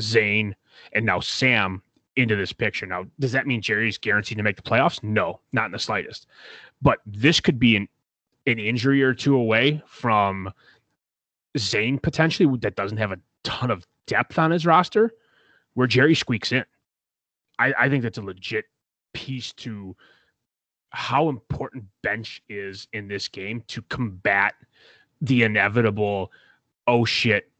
[0.00, 0.54] Zane,
[0.92, 1.82] and now Sam
[2.16, 2.86] into this picture.
[2.86, 5.02] Now, does that mean Jerry's guaranteed to make the playoffs?
[5.02, 6.26] No, not in the slightest.
[6.82, 7.88] But this could be an
[8.46, 10.52] an injury or two away from
[11.56, 15.12] Zane potentially that doesn't have a ton of depth on his roster,
[15.72, 16.64] where Jerry squeaks in.
[17.58, 18.66] I, I think that's a legit
[19.14, 19.96] piece to
[20.90, 24.54] how important bench is in this game to combat
[25.22, 26.30] the inevitable
[26.86, 27.50] oh shit,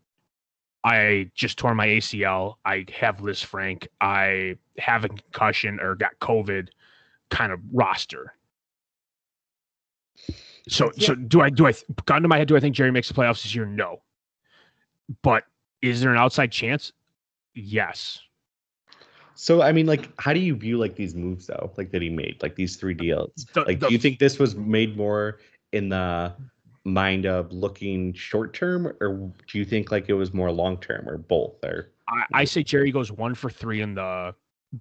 [0.84, 2.56] I just tore my ACL.
[2.66, 3.86] I have Liz Lisfranc.
[4.02, 6.68] I have a concussion or got COVID
[7.30, 8.34] kind of roster.
[10.68, 11.06] So, yeah.
[11.06, 11.72] so do I, do I,
[12.04, 13.66] gun to my head, do I think Jerry makes the playoffs this year?
[13.66, 14.02] No.
[15.22, 15.44] But
[15.80, 16.92] is there an outside chance?
[17.54, 18.20] Yes.
[19.34, 22.08] So, I mean, like, how do you view like these moves though, like that he
[22.08, 23.46] made, like these three deals?
[23.52, 25.38] The, like, the, do you think this was made more
[25.72, 26.32] in the
[26.84, 31.08] mind of looking short term, or do you think like it was more long term,
[31.08, 31.62] or both?
[31.64, 34.34] Or I, I say Jerry goes one for three in the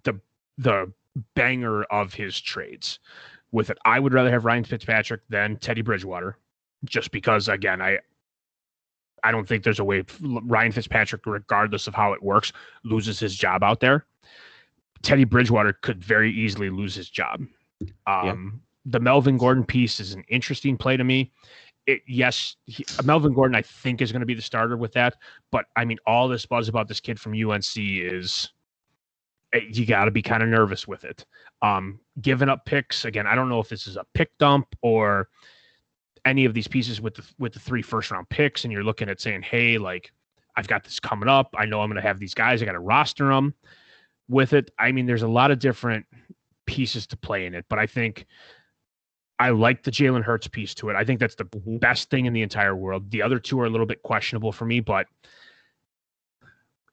[0.04, 0.20] the
[0.58, 0.92] the
[1.36, 3.00] banger of his trades.
[3.52, 6.38] With it, I would rather have Ryan Fitzpatrick than Teddy Bridgewater,
[6.86, 8.00] just because again, I
[9.24, 12.52] I don't think there's a way Ryan Fitzpatrick, regardless of how it works,
[12.84, 14.06] loses his job out there.
[15.02, 17.42] Teddy Bridgewater could very easily lose his job.
[18.08, 18.92] Um, yeah.
[18.94, 21.32] The Melvin Gordon piece is an interesting play to me.
[21.86, 25.16] It, yes, he, Melvin Gordon, I think, is going to be the starter with that.
[25.52, 28.52] But I mean, all this buzz about this kid from UNC is
[29.54, 31.26] eh, you got to be kind of nervous with it.
[31.62, 35.30] Um, giving up picks again, I don't know if this is a pick dump or
[36.26, 39.10] any of these pieces with the with the three first round picks, and you're looking
[39.10, 40.12] at saying, hey, like
[40.56, 41.54] I've got this coming up.
[41.58, 42.62] I know I'm going to have these guys.
[42.62, 43.54] I got to roster them
[44.30, 44.72] with it.
[44.80, 46.06] I mean, there's a lot of different
[46.66, 48.26] pieces to play in it, but I think
[49.44, 50.96] I like the Jalen Hurts piece to it.
[50.96, 51.76] I think that's the mm-hmm.
[51.76, 53.12] best thing in the entire world.
[53.12, 55.08] The other two are a little bit questionable for me, but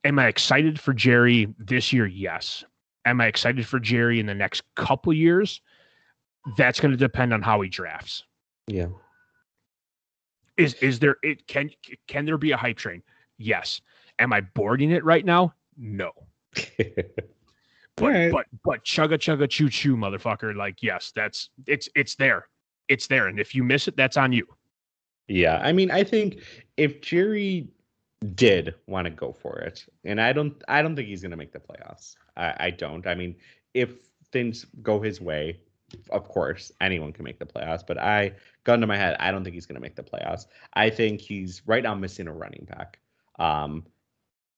[0.02, 2.06] am I excited for Jerry this year?
[2.06, 2.64] Yes.
[3.04, 5.60] Am I excited for Jerry in the next couple years?
[6.56, 8.24] That's going to depend on how he drafts.
[8.66, 8.88] Yeah.
[10.56, 11.70] Is is there it can
[12.08, 13.00] can there be a hype train?
[13.38, 13.80] Yes.
[14.18, 15.54] Am I boarding it right now?
[15.78, 16.10] No.
[18.00, 18.32] but right.
[18.32, 20.54] but but chugga chugga choo choo motherfucker.
[20.56, 22.48] Like yes that's it's it's there.
[22.88, 23.28] It's there.
[23.28, 24.46] And if you miss it that's on you.
[25.28, 25.60] Yeah.
[25.62, 26.42] I mean i think
[26.76, 27.68] if jerry
[28.34, 31.36] did want to go for it and i don't i don't think he's going to
[31.36, 32.16] make the playoffs.
[32.36, 33.06] I, I don't.
[33.06, 33.36] I mean
[33.74, 33.90] if
[34.32, 35.60] things go his way
[36.10, 37.86] of course anyone can make the playoffs.
[37.86, 38.32] But i
[38.64, 40.46] gun to my head i don't think he's going to make the playoffs.
[40.74, 42.98] I think he's right now missing a running back.
[43.38, 43.84] Um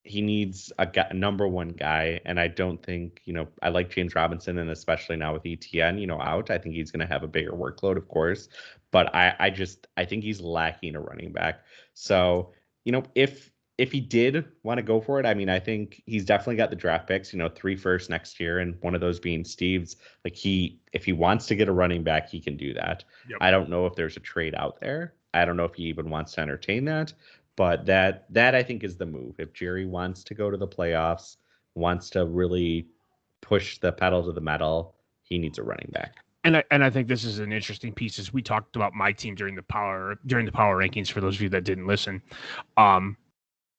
[0.03, 3.89] he needs a, a, number one guy, and I don't think you know I like
[3.89, 7.11] James Robinson, and especially now with ETN you know out, I think he's going to
[7.11, 8.49] have a bigger workload, of course.
[8.91, 11.63] But I I just I think he's lacking a running back.
[11.93, 12.51] So
[12.83, 16.03] you know if if he did want to go for it, I mean I think
[16.05, 17.31] he's definitely got the draft picks.
[17.31, 19.95] You know three first next year, and one of those being Steve's.
[20.25, 23.05] Like he if he wants to get a running back, he can do that.
[23.29, 23.37] Yep.
[23.39, 25.13] I don't know if there's a trade out there.
[25.33, 27.13] I don't know if he even wants to entertain that.
[27.55, 29.35] But that that I think is the move.
[29.39, 31.37] If Jerry wants to go to the playoffs,
[31.75, 32.87] wants to really
[33.41, 36.17] push the pedal to the metal, he needs a running back.
[36.45, 39.13] And I, and I think this is an interesting piece as we talked about my
[39.13, 42.21] team during the power during the power rankings for those of you that didn't listen.
[42.75, 43.17] Um,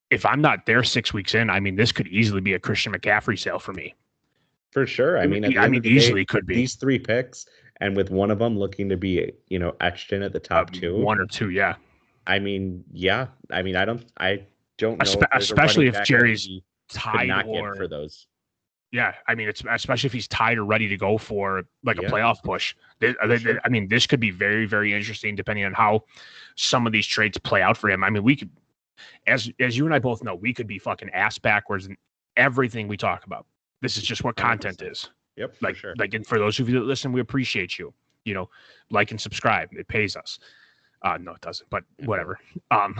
[0.09, 2.93] if I'm not there six weeks in, I mean, this could easily be a Christian
[2.93, 3.93] McCaffrey sale for me.
[4.71, 5.19] For sure.
[5.19, 7.45] I mean, I mean, easily could be these three picks,
[7.81, 10.69] and with one of them looking to be, you know, etched in at the top
[10.69, 11.75] uh, two, one or two, yeah.
[12.27, 13.27] I mean, yeah.
[13.51, 14.45] I mean, I don't, I
[14.77, 16.49] don't know, Espe- especially if Jerry's
[16.89, 18.27] tied not or for those.
[18.91, 22.07] Yeah, I mean, it's especially if he's tied or ready to go for like yeah.
[22.07, 22.75] a playoff push.
[22.99, 23.59] They, they, sure.
[23.65, 26.03] I mean, this could be very, very interesting depending on how
[26.55, 28.03] some of these trades play out for him.
[28.03, 28.49] I mean, we could,
[29.27, 31.97] as as you and I both know, we could be fucking ass backwards in
[32.37, 33.45] everything we talk about.
[33.81, 35.09] This is just what content is.
[35.35, 35.93] Yep, like sure.
[35.97, 37.93] like, and for those of you that listen, we appreciate you.
[38.23, 38.49] You know,
[38.89, 39.69] like and subscribe.
[39.73, 40.39] It pays us.
[41.05, 41.69] Uh, no, it doesn't.
[41.69, 42.39] But whatever.
[42.71, 42.99] Um,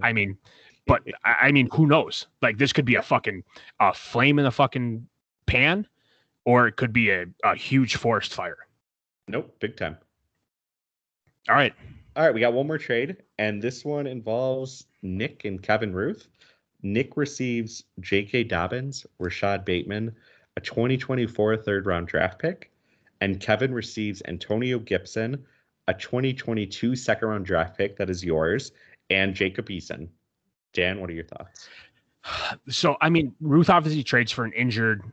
[0.00, 0.38] I mean,
[0.86, 2.28] but I mean, who knows?
[2.40, 3.42] Like this could be a fucking
[3.80, 5.06] a flame in a fucking
[5.46, 5.86] pan,
[6.44, 8.58] or it could be a, a huge forest fire.
[9.26, 9.98] Nope, big time.
[11.48, 11.74] All right.
[12.14, 16.28] All right, we got one more trade, and this one involves Nick and Kevin Ruth.
[16.82, 18.44] Nick receives J.K.
[18.44, 20.14] Dobbins, Rashod Bateman,
[20.56, 22.70] a 2024 third round draft pick,
[23.20, 25.44] and Kevin receives Antonio Gibson,
[25.88, 28.72] a 2022 second round draft pick that is yours,
[29.10, 30.08] and Jacob Eason.
[30.72, 31.68] Dan, what are your thoughts?
[32.68, 35.04] So, I mean, Ruth obviously trades for an injured,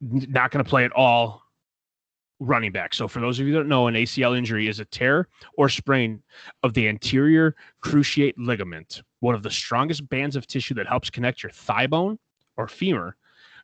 [0.00, 1.42] not going to play at all
[2.40, 2.94] running back.
[2.94, 5.68] So, for those of you that don't know, an ACL injury is a tear or
[5.68, 6.22] sprain
[6.62, 11.42] of the anterior cruciate ligament, one of the strongest bands of tissue that helps connect
[11.42, 12.18] your thigh bone
[12.56, 13.14] or femur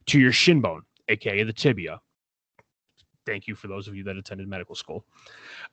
[0.06, 2.00] to your shin bone, aka the tibia
[3.30, 5.04] thank you for those of you that attended medical school.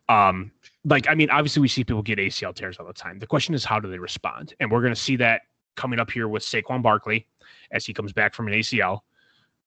[0.09, 0.51] Um,
[0.85, 3.17] like, I mean, obviously we see people get ACL tears all the time.
[3.17, 4.53] The question is, how do they respond?
[4.59, 5.41] And we're going to see that
[5.75, 7.27] coming up here with Saquon Barkley
[7.71, 8.99] as he comes back from an ACL.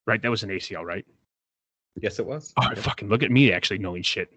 [0.07, 0.23] Right?
[0.23, 1.05] That was an ACL, right?
[2.01, 2.53] Yes, it was.
[2.57, 4.33] Oh, fucking look at me actually knowing shit.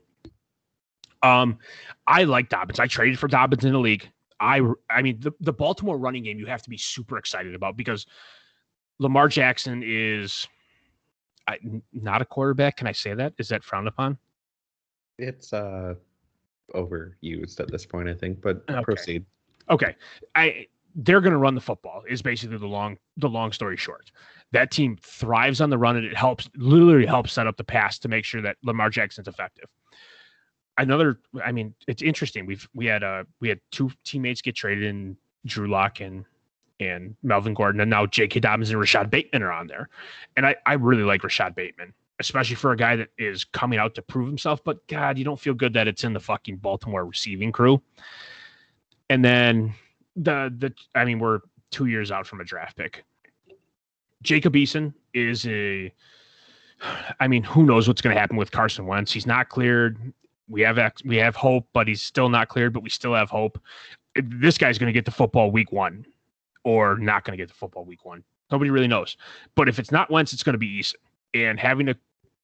[1.21, 1.59] Um,
[2.07, 2.79] I like Dobbins.
[2.79, 4.09] I traded for Dobbins in the league.
[4.39, 7.77] I, I mean, the, the Baltimore running game you have to be super excited about
[7.77, 8.07] because
[8.99, 10.47] Lamar Jackson is
[11.47, 11.57] I,
[11.91, 12.77] not a quarterback.
[12.77, 13.33] Can I say that?
[13.37, 14.17] Is that frowned upon?
[15.17, 15.95] It's uh
[16.73, 18.41] overused at this point, I think.
[18.41, 18.81] But okay.
[18.83, 19.25] proceed.
[19.69, 19.95] Okay,
[20.35, 22.03] I they're going to run the football.
[22.07, 24.11] Is basically the long the long story short.
[24.51, 27.97] That team thrives on the run, and it helps literally helps set up the pass
[27.99, 29.69] to make sure that Lamar Jackson's effective.
[30.77, 31.19] another.
[31.43, 32.45] I mean, it's interesting.
[32.45, 36.25] We've we had uh we had two teammates get traded in Drew Lock and
[36.79, 38.39] and Melvin Gordon, and now J.K.
[38.39, 39.89] Dobbins and Rashod Bateman are on there,
[40.35, 43.95] and I I really like Rashod Bateman, especially for a guy that is coming out
[43.95, 44.63] to prove himself.
[44.63, 47.81] But God, you don't feel good that it's in the fucking Baltimore receiving crew.
[49.09, 49.73] And then
[50.15, 51.39] the the I mean, we're
[51.71, 53.03] two years out from a draft pick.
[54.21, 55.93] Jacob Eason is a
[57.19, 59.11] I mean, who knows what's going to happen with Carson Wentz?
[59.11, 60.13] He's not cleared.
[60.49, 62.73] We have we have hope, but he's still not cleared.
[62.73, 63.59] But we still have hope.
[64.15, 66.05] This guy's going to get the football week one,
[66.63, 68.23] or not going to get the football week one.
[68.51, 69.17] Nobody really knows.
[69.55, 70.95] But if it's not Wentz, it's going to be Eason.
[71.33, 71.95] And having a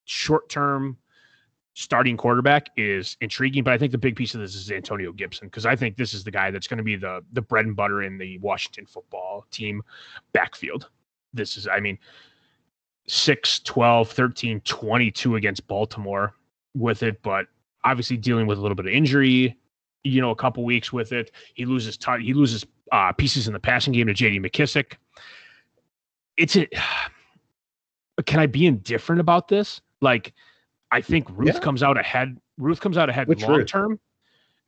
[0.06, 0.98] short term
[1.74, 3.64] starting quarterback is intriguing.
[3.64, 6.14] But I think the big piece of this is Antonio Gibson because I think this
[6.14, 8.86] is the guy that's going to be the the bread and butter in the Washington
[8.86, 9.82] football team
[10.34, 10.90] backfield.
[11.34, 11.98] This is, I mean,
[13.08, 16.34] 6, 12, 13, 22 against Baltimore
[16.76, 17.46] with it, but
[17.84, 19.58] obviously dealing with a little bit of injury,
[20.04, 21.32] you know, a couple weeks with it.
[21.54, 24.94] He loses t- he loses uh, pieces in the passing game to JD McKissic.
[26.38, 26.68] It's a
[28.26, 29.82] can I be indifferent about this?
[30.02, 30.34] Like,
[30.92, 31.60] I think Ruth yeah.
[31.60, 32.38] comes out ahead.
[32.58, 34.00] Ruth comes out ahead Which long term.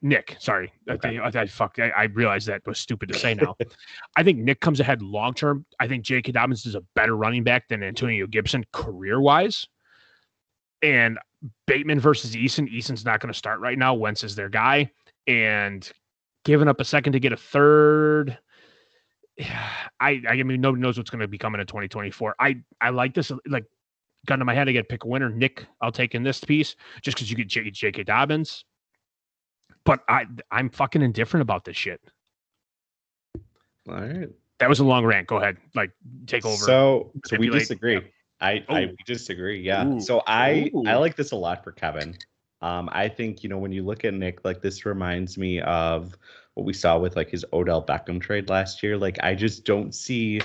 [0.03, 1.19] Nick, sorry, okay.
[1.19, 1.77] I, I, I fuck.
[1.77, 3.55] I, I realized that was stupid to say now.
[4.15, 5.65] I think Nick comes ahead long term.
[5.79, 6.31] I think J.K.
[6.31, 9.67] Dobbins is a better running back than Antonio Gibson career wise.
[10.81, 11.19] And
[11.67, 12.67] Bateman versus Eason.
[12.67, 13.93] Eason's not going to start right now.
[13.93, 14.89] Wentz is their guy,
[15.27, 15.91] and
[16.43, 18.37] giving up a second to get a third.
[19.99, 22.35] I I mean nobody knows what's going to be coming in 2024.
[22.39, 23.65] I I like this like
[24.25, 24.67] gun to my head.
[24.69, 25.29] I get pick a winner.
[25.29, 28.03] Nick, I'll take in this piece just because you get J, J.K.
[28.03, 28.65] Dobbins.
[29.83, 32.01] But I I'm fucking indifferent about this shit.
[33.89, 34.29] All right.
[34.59, 35.27] That was a long rant.
[35.27, 35.57] Go ahead.
[35.73, 35.91] Like
[36.27, 36.55] take over.
[36.55, 37.95] So so we disagree.
[37.95, 38.01] Yeah.
[38.41, 39.61] I, I we disagree.
[39.61, 39.87] Yeah.
[39.87, 40.01] Ooh.
[40.01, 40.83] So I Ooh.
[40.87, 42.15] I like this a lot for Kevin.
[42.61, 46.17] Um, I think you know when you look at Nick, like this reminds me of
[46.53, 48.97] what we saw with like his Odell Beckham trade last year.
[48.97, 50.41] Like I just don't see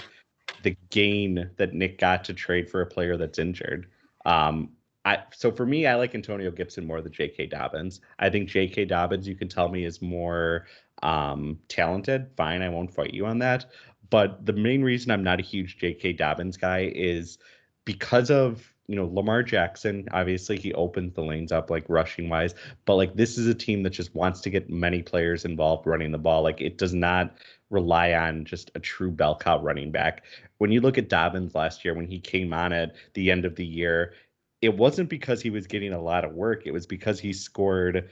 [0.62, 3.88] the gain that Nick got to trade for a player that's injured.
[4.24, 4.70] Um,
[5.04, 7.46] I, so for me, I like Antonio Gibson more than J.K.
[7.46, 8.00] Dobbins.
[8.18, 8.86] I think J.K.
[8.86, 10.66] Dobbins, you can tell me, is more
[11.04, 12.28] um, talented.
[12.36, 13.66] Fine, I won't fight you on that.
[14.10, 16.14] But the main reason I'm not a huge J.K.
[16.14, 17.38] Dobbins guy is
[17.84, 20.06] because of you know Lamar Jackson.
[20.12, 23.82] Obviously, he opens the lanes up like rushing wise, but like this is a team
[23.82, 26.42] that just wants to get many players involved running the ball.
[26.42, 27.34] Like it does not
[27.70, 30.24] rely on just a true bell cow running back.
[30.58, 33.56] When you look at Dobbins last year, when he came on at the end of
[33.56, 34.14] the year,
[34.62, 36.66] it wasn't because he was getting a lot of work.
[36.66, 38.08] It was because he scored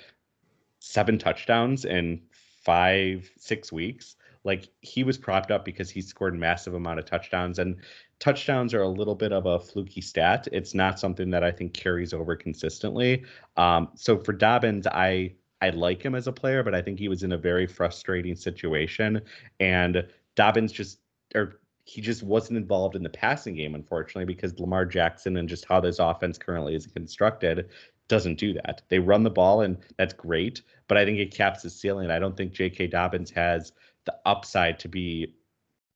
[0.80, 2.20] seven touchdowns in
[2.64, 4.16] five, six weeks.
[4.44, 7.76] Like he was propped up because he scored a massive amount of touchdowns and
[8.18, 10.46] touchdowns are a little bit of a fluky stat.
[10.52, 13.24] It's not something that I think carries over consistently.
[13.56, 17.08] Um, so for Dobbins, I I like him as a player, but I think he
[17.08, 19.22] was in a very frustrating situation.
[19.60, 21.00] And Dobbins just
[21.34, 25.66] or he just wasn't involved in the passing game, unfortunately, because Lamar Jackson and just
[25.66, 27.68] how this offense currently is constructed
[28.08, 28.82] doesn't do that.
[28.88, 32.10] They run the ball, and that's great, but I think it caps the ceiling.
[32.10, 32.88] I don't think J.K.
[32.88, 33.72] Dobbins has
[34.04, 35.34] the upside to be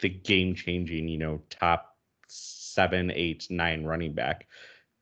[0.00, 4.46] the game changing, you know, top seven, eight, nine running back.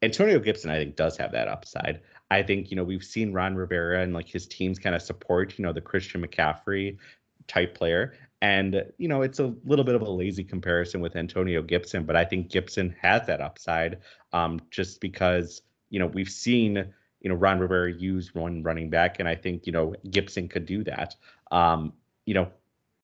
[0.02, 2.00] Antonio Gibson, I think, does have that upside.
[2.30, 5.58] I think, you know, we've seen Ron Rivera and like his teams kind of support,
[5.58, 6.98] you know, the Christian McCaffrey
[7.46, 8.14] type player.
[8.42, 12.16] And, you know, it's a little bit of a lazy comparison with Antonio Gibson, but
[12.16, 13.98] I think Gibson has that upside
[14.32, 19.18] um, just because, you know, we've seen, you know, Ron Rivera use one running back,
[19.20, 21.16] and I think, you know, Gibson could do that.
[21.50, 21.94] Um,
[22.26, 22.48] you know,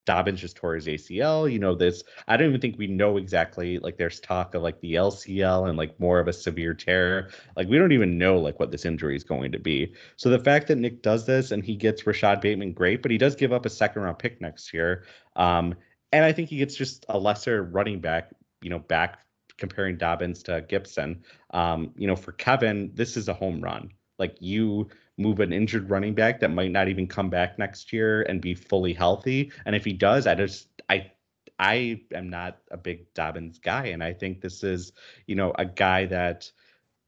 [0.05, 1.51] Dobbins just tore his ACL.
[1.51, 3.79] You know, this, I don't even think we know exactly.
[3.79, 7.31] Like, there's talk of like the LCL and like more of a severe tear.
[7.57, 9.95] Like, we don't even know like what this injury is going to be.
[10.17, 13.19] So the fact that Nick does this and he gets Rashod Bateman, great, but he
[13.19, 15.05] does give up a second round pick next year.
[15.37, 15.75] Um,
[16.13, 19.21] and I think he gets just a lesser running back, you know, back
[19.57, 21.23] comparing Dobbins to Gibson.
[21.51, 23.93] Um, you know, for Kevin, this is a home run.
[24.19, 24.89] Like, you
[25.19, 28.55] move an injured running back that might not even come back next year and be
[28.55, 29.53] fully healthy.
[29.67, 31.13] And if he does, I just I
[31.59, 34.93] I am not a big Dobbins guy, and I think this is
[35.27, 36.51] you know a guy that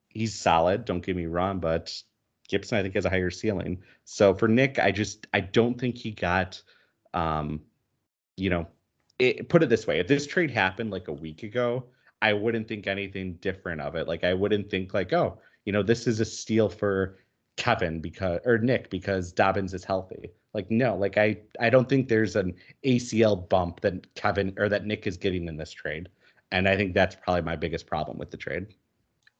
[0.08, 0.84] he's solid.
[0.84, 1.92] Don't get me wrong, but
[2.48, 3.82] Gibson I think has a higher ceiling.
[4.04, 6.62] So for Nick, I just I don't think he got
[7.14, 7.60] um
[8.36, 8.66] you know
[9.18, 11.84] it, put it this way if this trade happened like a week ago
[12.20, 15.82] i wouldn't think anything different of it like i wouldn't think like oh you know
[15.82, 17.18] this is a steal for
[17.56, 20.30] Kevin because or Nick because Dobbins is healthy.
[20.54, 24.86] Like no, like I I don't think there's an ACL bump that Kevin or that
[24.86, 26.08] Nick is getting in this trade.
[26.52, 28.66] And I think that's probably my biggest problem with the trade.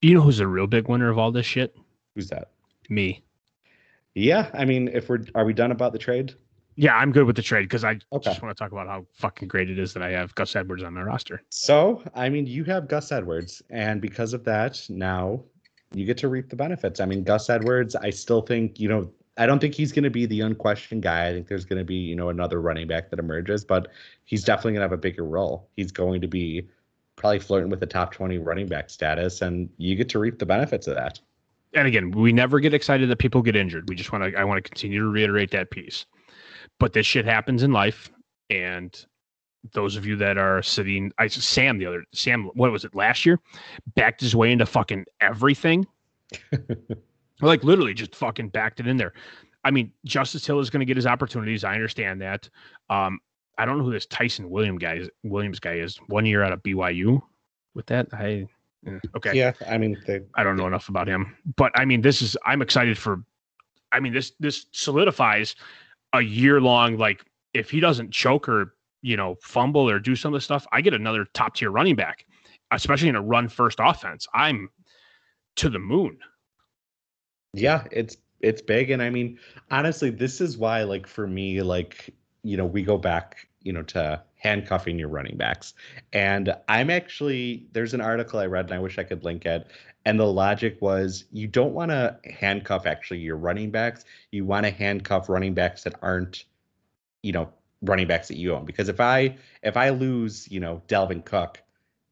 [0.03, 1.77] You know who's a real big winner of all this shit?
[2.15, 2.51] Who's that?
[2.89, 3.23] Me.
[4.15, 6.35] Yeah, I mean, if we're are we done about the trade?
[6.77, 8.31] Yeah, I'm good with the trade because I Okay.
[8.31, 10.83] just want to talk about how fucking great it is that I have Gus Edwards
[10.83, 11.41] on my roster.
[11.51, 15.45] So, I mean, you have Gus Edwards, and because of that, now
[15.95, 17.01] you get to reap the benefits.
[17.01, 20.11] I mean, Gus Edwards, I still think, you know, I don't think he's going to
[20.11, 21.29] be the unquestioned guy.
[21.29, 23.89] I think there's going to be, you know, another running back that emerges, but
[24.25, 25.69] he's definitely going to have a bigger role.
[25.77, 26.69] He's going to be
[27.17, 30.47] probably flirting with the top 20 running back status, and you get to reap the
[30.47, 31.21] benefits of that.
[31.75, 33.89] And again, we never get excited that people get injured.
[33.89, 34.39] We just want to.
[34.39, 36.07] I want to continue to reiterate that piece.
[36.79, 38.13] But this shit happens in life,
[38.51, 39.05] and
[39.73, 43.25] those of you that are sitting, I Sam the other Sam, what was it last
[43.25, 43.41] year?
[43.95, 45.87] Backed his way into fucking everything.
[47.41, 49.13] like literally, just fucking backed it in there.
[49.65, 51.65] I mean, Justice Hill is going to get his opportunities.
[51.65, 52.49] I understand that.
[52.91, 53.19] Um,
[53.57, 55.11] I don't know who this Ty'Son William guy is.
[55.23, 55.97] Williams guy is.
[56.09, 57.23] One year out of BYU.
[57.75, 58.47] With that, I
[58.87, 59.33] eh, okay.
[59.35, 62.37] Yeah, I mean, they, I don't know enough about him, but I mean, this is
[62.45, 63.25] I'm excited for.
[63.91, 65.57] I mean, this this solidifies
[66.13, 66.97] a year long.
[66.99, 68.74] Like, if he doesn't choke or
[69.05, 71.95] you know fumble or do some of the stuff, I get another top tier running
[71.95, 72.25] back,
[72.73, 74.27] especially in a run first offense.
[74.35, 74.71] I'm
[75.57, 76.19] to the moon.
[77.53, 79.39] yeah it's it's big and i mean
[79.71, 83.83] honestly this is why like for me like you know we go back you know
[83.83, 85.75] to handcuffing your running backs
[86.13, 89.69] and i'm actually there's an article i read and i wish i could link it
[90.05, 94.67] and the logic was you don't want to handcuff actually your running backs you want
[94.67, 96.45] to handcuff running backs that aren't
[97.23, 97.49] you know
[97.85, 101.63] running backs that you own because if i if i lose you know dalvin cook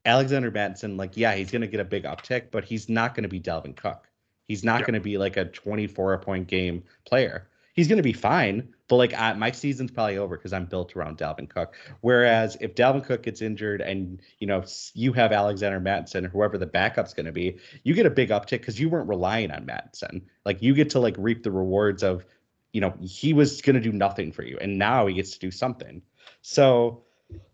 [0.05, 3.23] alexander Mattison, like yeah he's going to get a big uptick but he's not going
[3.23, 4.09] to be dalvin cook
[4.47, 4.87] He's not Yeah.
[4.87, 7.47] going to be like a 24 point game player.
[7.75, 10.95] He's going to be fine, but like I, my season's probably over because I'm built
[10.95, 11.75] around Dalvin Cook.
[12.01, 14.63] Whereas if Dalvin Cook gets injured and you know
[14.93, 18.29] you have Alexander Mattison or whoever the backup's going to be, you get a big
[18.29, 20.21] uptick because you weren't relying on Mattison.
[20.45, 22.25] Like you get to like reap the rewards of,
[22.73, 25.39] you know, he was going to do nothing for you, and now he gets to
[25.39, 26.01] do something.
[26.41, 27.03] So,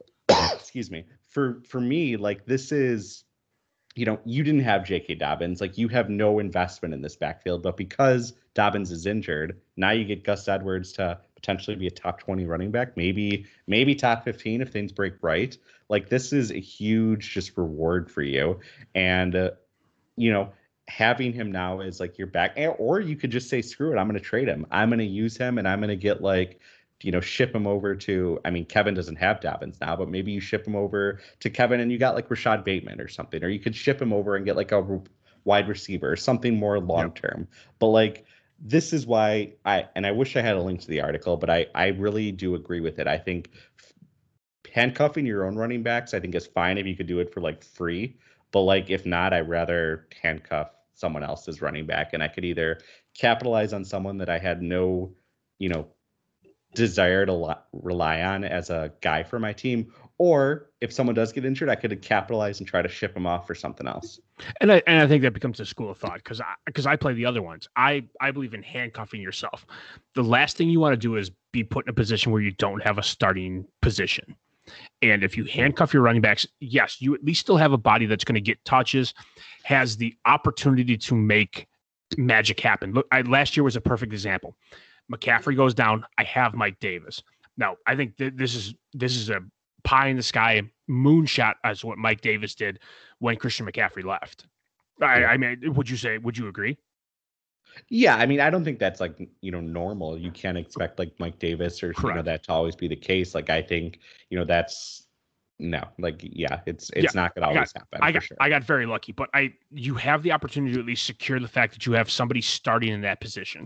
[0.30, 1.06] excuse me.
[1.30, 3.24] For for me, like this is
[3.96, 5.16] you know, you didn't have J.K.
[5.16, 5.60] Dobbins.
[5.60, 7.64] Like, you have no investment in this backfield.
[7.64, 12.20] But because Dobbins is injured, now you get Gus Edwards to potentially be a top
[12.20, 15.58] 20 running back, maybe, maybe top 15 if things break right.
[15.90, 18.60] Like, this is a huge just reward for you.
[18.94, 19.52] And, uh,
[20.16, 20.54] you know,
[20.90, 24.08] having him now is like your back, or you could just say, screw it, I'm
[24.08, 24.66] going to trade him.
[24.72, 26.60] I'm going to use him and I'm going to get like,
[27.04, 28.40] you know, ship him over to.
[28.44, 31.80] I mean, Kevin doesn't have Dobbins now, but maybe you ship him over to Kevin
[31.80, 34.46] and you got like Rashod Bateman or something, or you could ship him over and
[34.46, 35.02] get like a
[35.46, 37.48] wide receiver or something more long term.
[37.78, 38.26] But like,
[38.60, 41.50] this is why I and I wish I had a link to the article, but
[41.50, 43.08] I I really do agree with it.
[43.08, 43.52] I think
[44.74, 47.40] handcuffing your own running backs, I think is fine if you could do it for
[47.40, 48.18] like free.
[48.52, 52.80] But like if not, I'd rather handcuff someone else's running back, and I could either
[53.18, 55.14] capitalize on someone that I had no,
[55.58, 55.88] you know,
[56.76, 61.32] desire to li- rely on as a guy for my team, or if someone does
[61.32, 64.20] get injured, I could capitalize and try to ship them off for something else.
[64.62, 66.96] And I and I think that becomes a school of thought because I because I
[66.96, 67.68] play the other ones.
[67.76, 69.66] I I believe in handcuffing yourself.
[70.16, 72.52] The last thing you want to do is be put in a position where you
[72.52, 74.36] don't have a starting position.
[75.02, 78.06] And if you handcuff your running backs, yes, you at least still have a body
[78.06, 79.14] that's going to get touches,
[79.64, 81.68] has the opportunity to make
[82.18, 82.94] magic happen.
[82.94, 84.56] Look, I, last year was a perfect example.
[85.12, 86.06] McCaffrey goes down.
[86.18, 87.22] I have Mike Davis.
[87.58, 89.42] Now, I think th- this is this is a
[89.84, 92.80] pie in the sky moonshot as what Mike Davis did
[93.20, 94.46] when Christian McCaffrey left.
[95.02, 96.18] I, I mean, would you say?
[96.18, 96.78] Would you agree?
[97.90, 100.18] Yeah, I mean, I don't think that's like you know normal.
[100.18, 103.36] You can't expect like Mike Davis or you know that to always be the case.
[103.36, 104.00] Like I think
[104.30, 105.08] you know that's
[105.60, 108.38] no, like yeah, it's it's not gonna I got- always happen I got sure.
[108.40, 111.48] I got very lucky, but I you have the opportunity to at least secure the
[111.48, 113.66] fact that you have somebody starting in that position,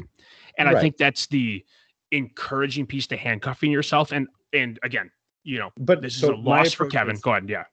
[0.57, 1.63] and I think that's the
[2.11, 4.11] encouraging piece to handcuffing yourself.
[4.11, 5.11] And and again,
[5.43, 7.15] you know, but this so is a loss for Kevin.
[7.15, 7.65] is- Go ahead, yeah,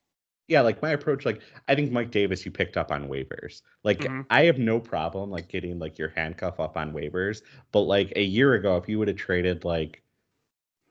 [0.51, 3.63] yeah, like my approach, like I think Mike Davis, you picked up on waivers.
[3.85, 4.31] Like Mhm.
[4.31, 7.43] I have no problem like getting like your handcuff up on waivers,
[7.73, 10.03] but like a year ago, if you would have traded like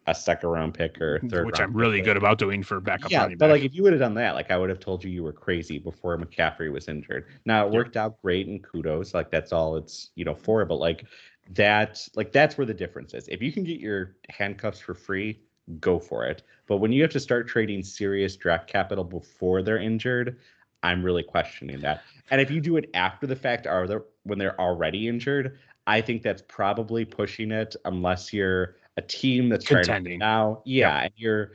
[0.07, 2.79] a second round pick or third, which round I'm really pick, good about doing for
[2.79, 3.51] backup Yeah, but back.
[3.51, 5.33] like if you would have done that, like I would have told you you were
[5.33, 7.27] crazy before McCaffrey was injured.
[7.45, 7.83] Now it Yeah.
[7.83, 10.65] worked out great and kudos, like that's all it's you know for.
[10.65, 11.05] But like
[11.51, 13.27] that, like that's where the difference is.
[13.29, 15.43] If you can get your handcuffs for free,
[15.79, 16.43] go for it.
[16.67, 20.37] But when you have to start trading serious draft capital before they're injured,
[20.83, 22.03] I'm really questioning that.
[22.31, 25.57] And if you do it after the fact, are they when they're already injured,
[25.87, 27.75] I think that's probably pushing it.
[27.85, 30.19] Unless you're a team that's trying to Contending.
[30.19, 31.51] now, yeah, and you're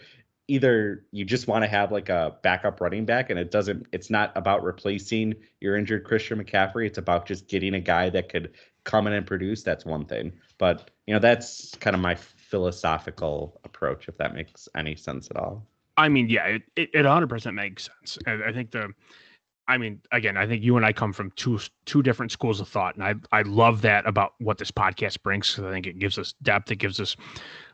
[0.49, 4.11] either you just want to have like a backup running back and it doesn't it's
[4.11, 8.53] not about replacing your injured Christian McCaffrey it's about just getting a guy that could
[8.85, 12.15] come in and produce that's one thing but you know that's kind of my
[12.55, 17.05] philosophical approach if that makes any sense at all I mean yeah it it, it
[17.05, 18.93] 100% makes sense and I think the
[19.67, 22.69] I mean again I think you and I come from two two different schools of
[22.69, 25.99] thought and I I love that about what this podcast brings because I think it
[25.99, 27.17] gives us depth it gives us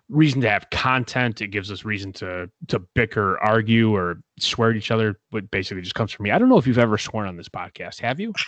[0.09, 1.41] reason to have content.
[1.41, 5.21] It gives us reason to to bicker, argue, or swear at each other.
[5.31, 6.33] But basically, just comes from me.
[6.33, 8.01] I don't know if you've ever sworn on this podcast.
[8.01, 8.33] Have you?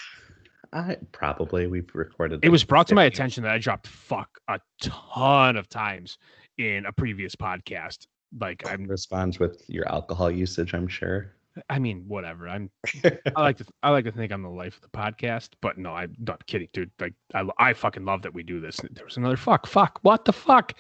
[0.72, 2.40] I probably we've recorded.
[2.42, 6.18] It was brought to my attention that I dropped "fuck" a ton of times
[6.58, 8.06] in a previous podcast.
[8.40, 10.74] Like I'm responds with your alcohol usage.
[10.74, 11.34] I'm sure.
[11.68, 12.48] I mean, whatever.
[12.48, 12.70] I'm.
[13.04, 13.66] I like to.
[13.82, 16.68] I like to think I'm the life of the podcast, but no, I'm not kidding,
[16.72, 16.90] dude.
[16.98, 18.80] Like, I, I fucking love that we do this.
[18.92, 20.72] There was another fuck, fuck, what the fuck?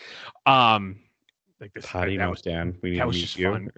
[0.46, 1.00] Um,
[1.60, 1.84] like this.
[1.84, 2.78] How do you know, was, Dan?
[2.82, 3.52] We need that was just you.
[3.52, 3.70] fun.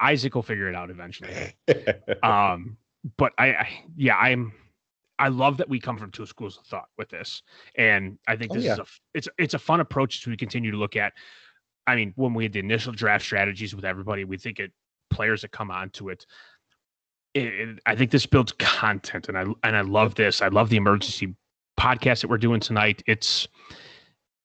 [0.00, 1.54] Isaac will figure it out eventually.
[2.22, 2.76] um,
[3.16, 4.52] but I, I, yeah, I'm.
[5.18, 7.42] I love that we come from two schools of thought with this,
[7.76, 8.72] and I think oh, this oh, yeah.
[8.74, 11.12] is a it's it's a fun approach as we continue to look at.
[11.86, 14.72] I mean, when we had the initial draft strategies with everybody, we think it
[15.10, 16.26] players that come onto it.
[17.34, 20.42] It, it, I think this builds content, and I and I love this.
[20.42, 21.34] I love the emergency
[21.78, 23.02] podcast that we're doing tonight.
[23.06, 23.48] It's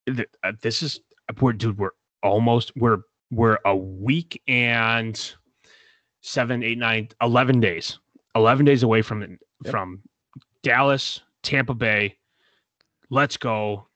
[0.07, 0.99] uh, this is
[1.39, 1.77] we're dude.
[1.77, 1.91] We're
[2.23, 2.99] almost we're
[3.31, 5.33] we're a week and
[6.21, 7.99] seven, eight, nine, 11 days,
[8.35, 9.71] 11 days away from yep.
[9.71, 10.01] from
[10.63, 12.17] Dallas, Tampa Bay.
[13.09, 13.87] Let's go.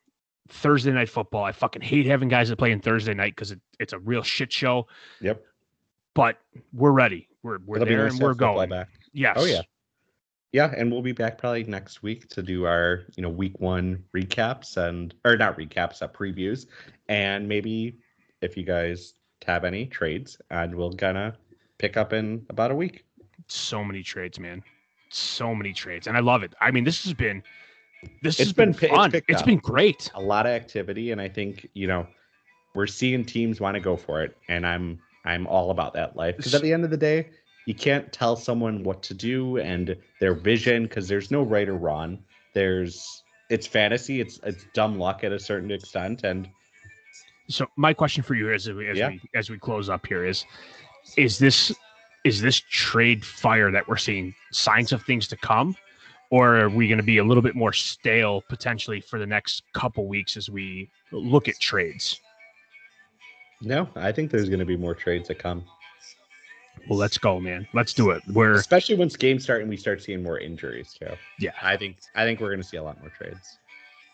[0.48, 1.44] Thursday night football.
[1.44, 4.22] I fucking hate having guys that play in Thursday night because it, it's a real
[4.22, 4.88] shit show.
[5.20, 5.44] Yep
[6.16, 6.38] but
[6.74, 7.28] we're ready.
[7.44, 8.70] We're we're It'll there and we're going.
[8.70, 8.90] Back.
[9.14, 9.36] Yes.
[9.38, 9.62] Oh yeah.
[10.52, 14.04] Yeah, and we'll be back probably next week to do our you know week one
[14.16, 16.66] recaps and or not recaps, uh, previews,
[17.10, 18.00] and maybe
[18.42, 19.14] if you guys
[19.46, 21.36] have any trades, and we'll gonna
[21.78, 23.06] pick up in about a week.
[23.48, 24.64] So many trades, man.
[25.16, 26.54] So many trades, and I love it.
[26.60, 27.42] I mean, this has been
[28.22, 29.12] this it's has been, been fun.
[29.14, 30.12] it's, it's been great.
[30.16, 32.08] A lot of activity, and I think you know
[32.74, 36.38] we're seeing teams want to go for it, and I'm I'm all about that life
[36.38, 37.30] because at the end of the day,
[37.66, 41.76] you can't tell someone what to do and their vision because there's no right or
[41.76, 42.20] wrong.
[42.54, 44.22] There's it's fantasy.
[44.22, 46.24] It's it's dumb luck at a certain extent.
[46.24, 46.50] And
[47.50, 49.10] so my question for you as, as yeah.
[49.10, 50.46] we as we close up here is
[51.18, 51.74] is this
[52.26, 55.76] is this trade fire that we're seeing signs of things to come
[56.32, 59.64] or are we going to be a little bit more stale potentially for the next
[59.74, 62.20] couple weeks as we look at trades
[63.62, 65.64] no, I think there's going to be more trades that come.
[66.90, 67.68] Well, let's go, man.
[67.74, 68.22] Let's do it.
[68.28, 71.16] We're especially once games start and we start seeing more injuries too.
[71.40, 73.58] Yeah, I think I think we're going to see a lot more trades.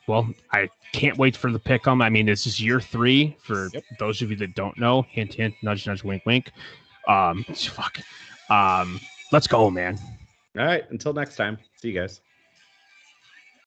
[0.07, 2.01] Well, I can't wait for the pick 'em.
[2.01, 3.83] I mean, this is year three for yep.
[3.99, 5.05] those of you that don't know.
[5.09, 6.51] Hint, hint, nudge, nudge, wink, wink.
[7.07, 7.99] Um, fuck.
[8.49, 8.99] Um,
[9.31, 9.97] let's go, man.
[10.57, 10.89] All right.
[10.91, 11.57] Until next time.
[11.75, 12.21] See you guys.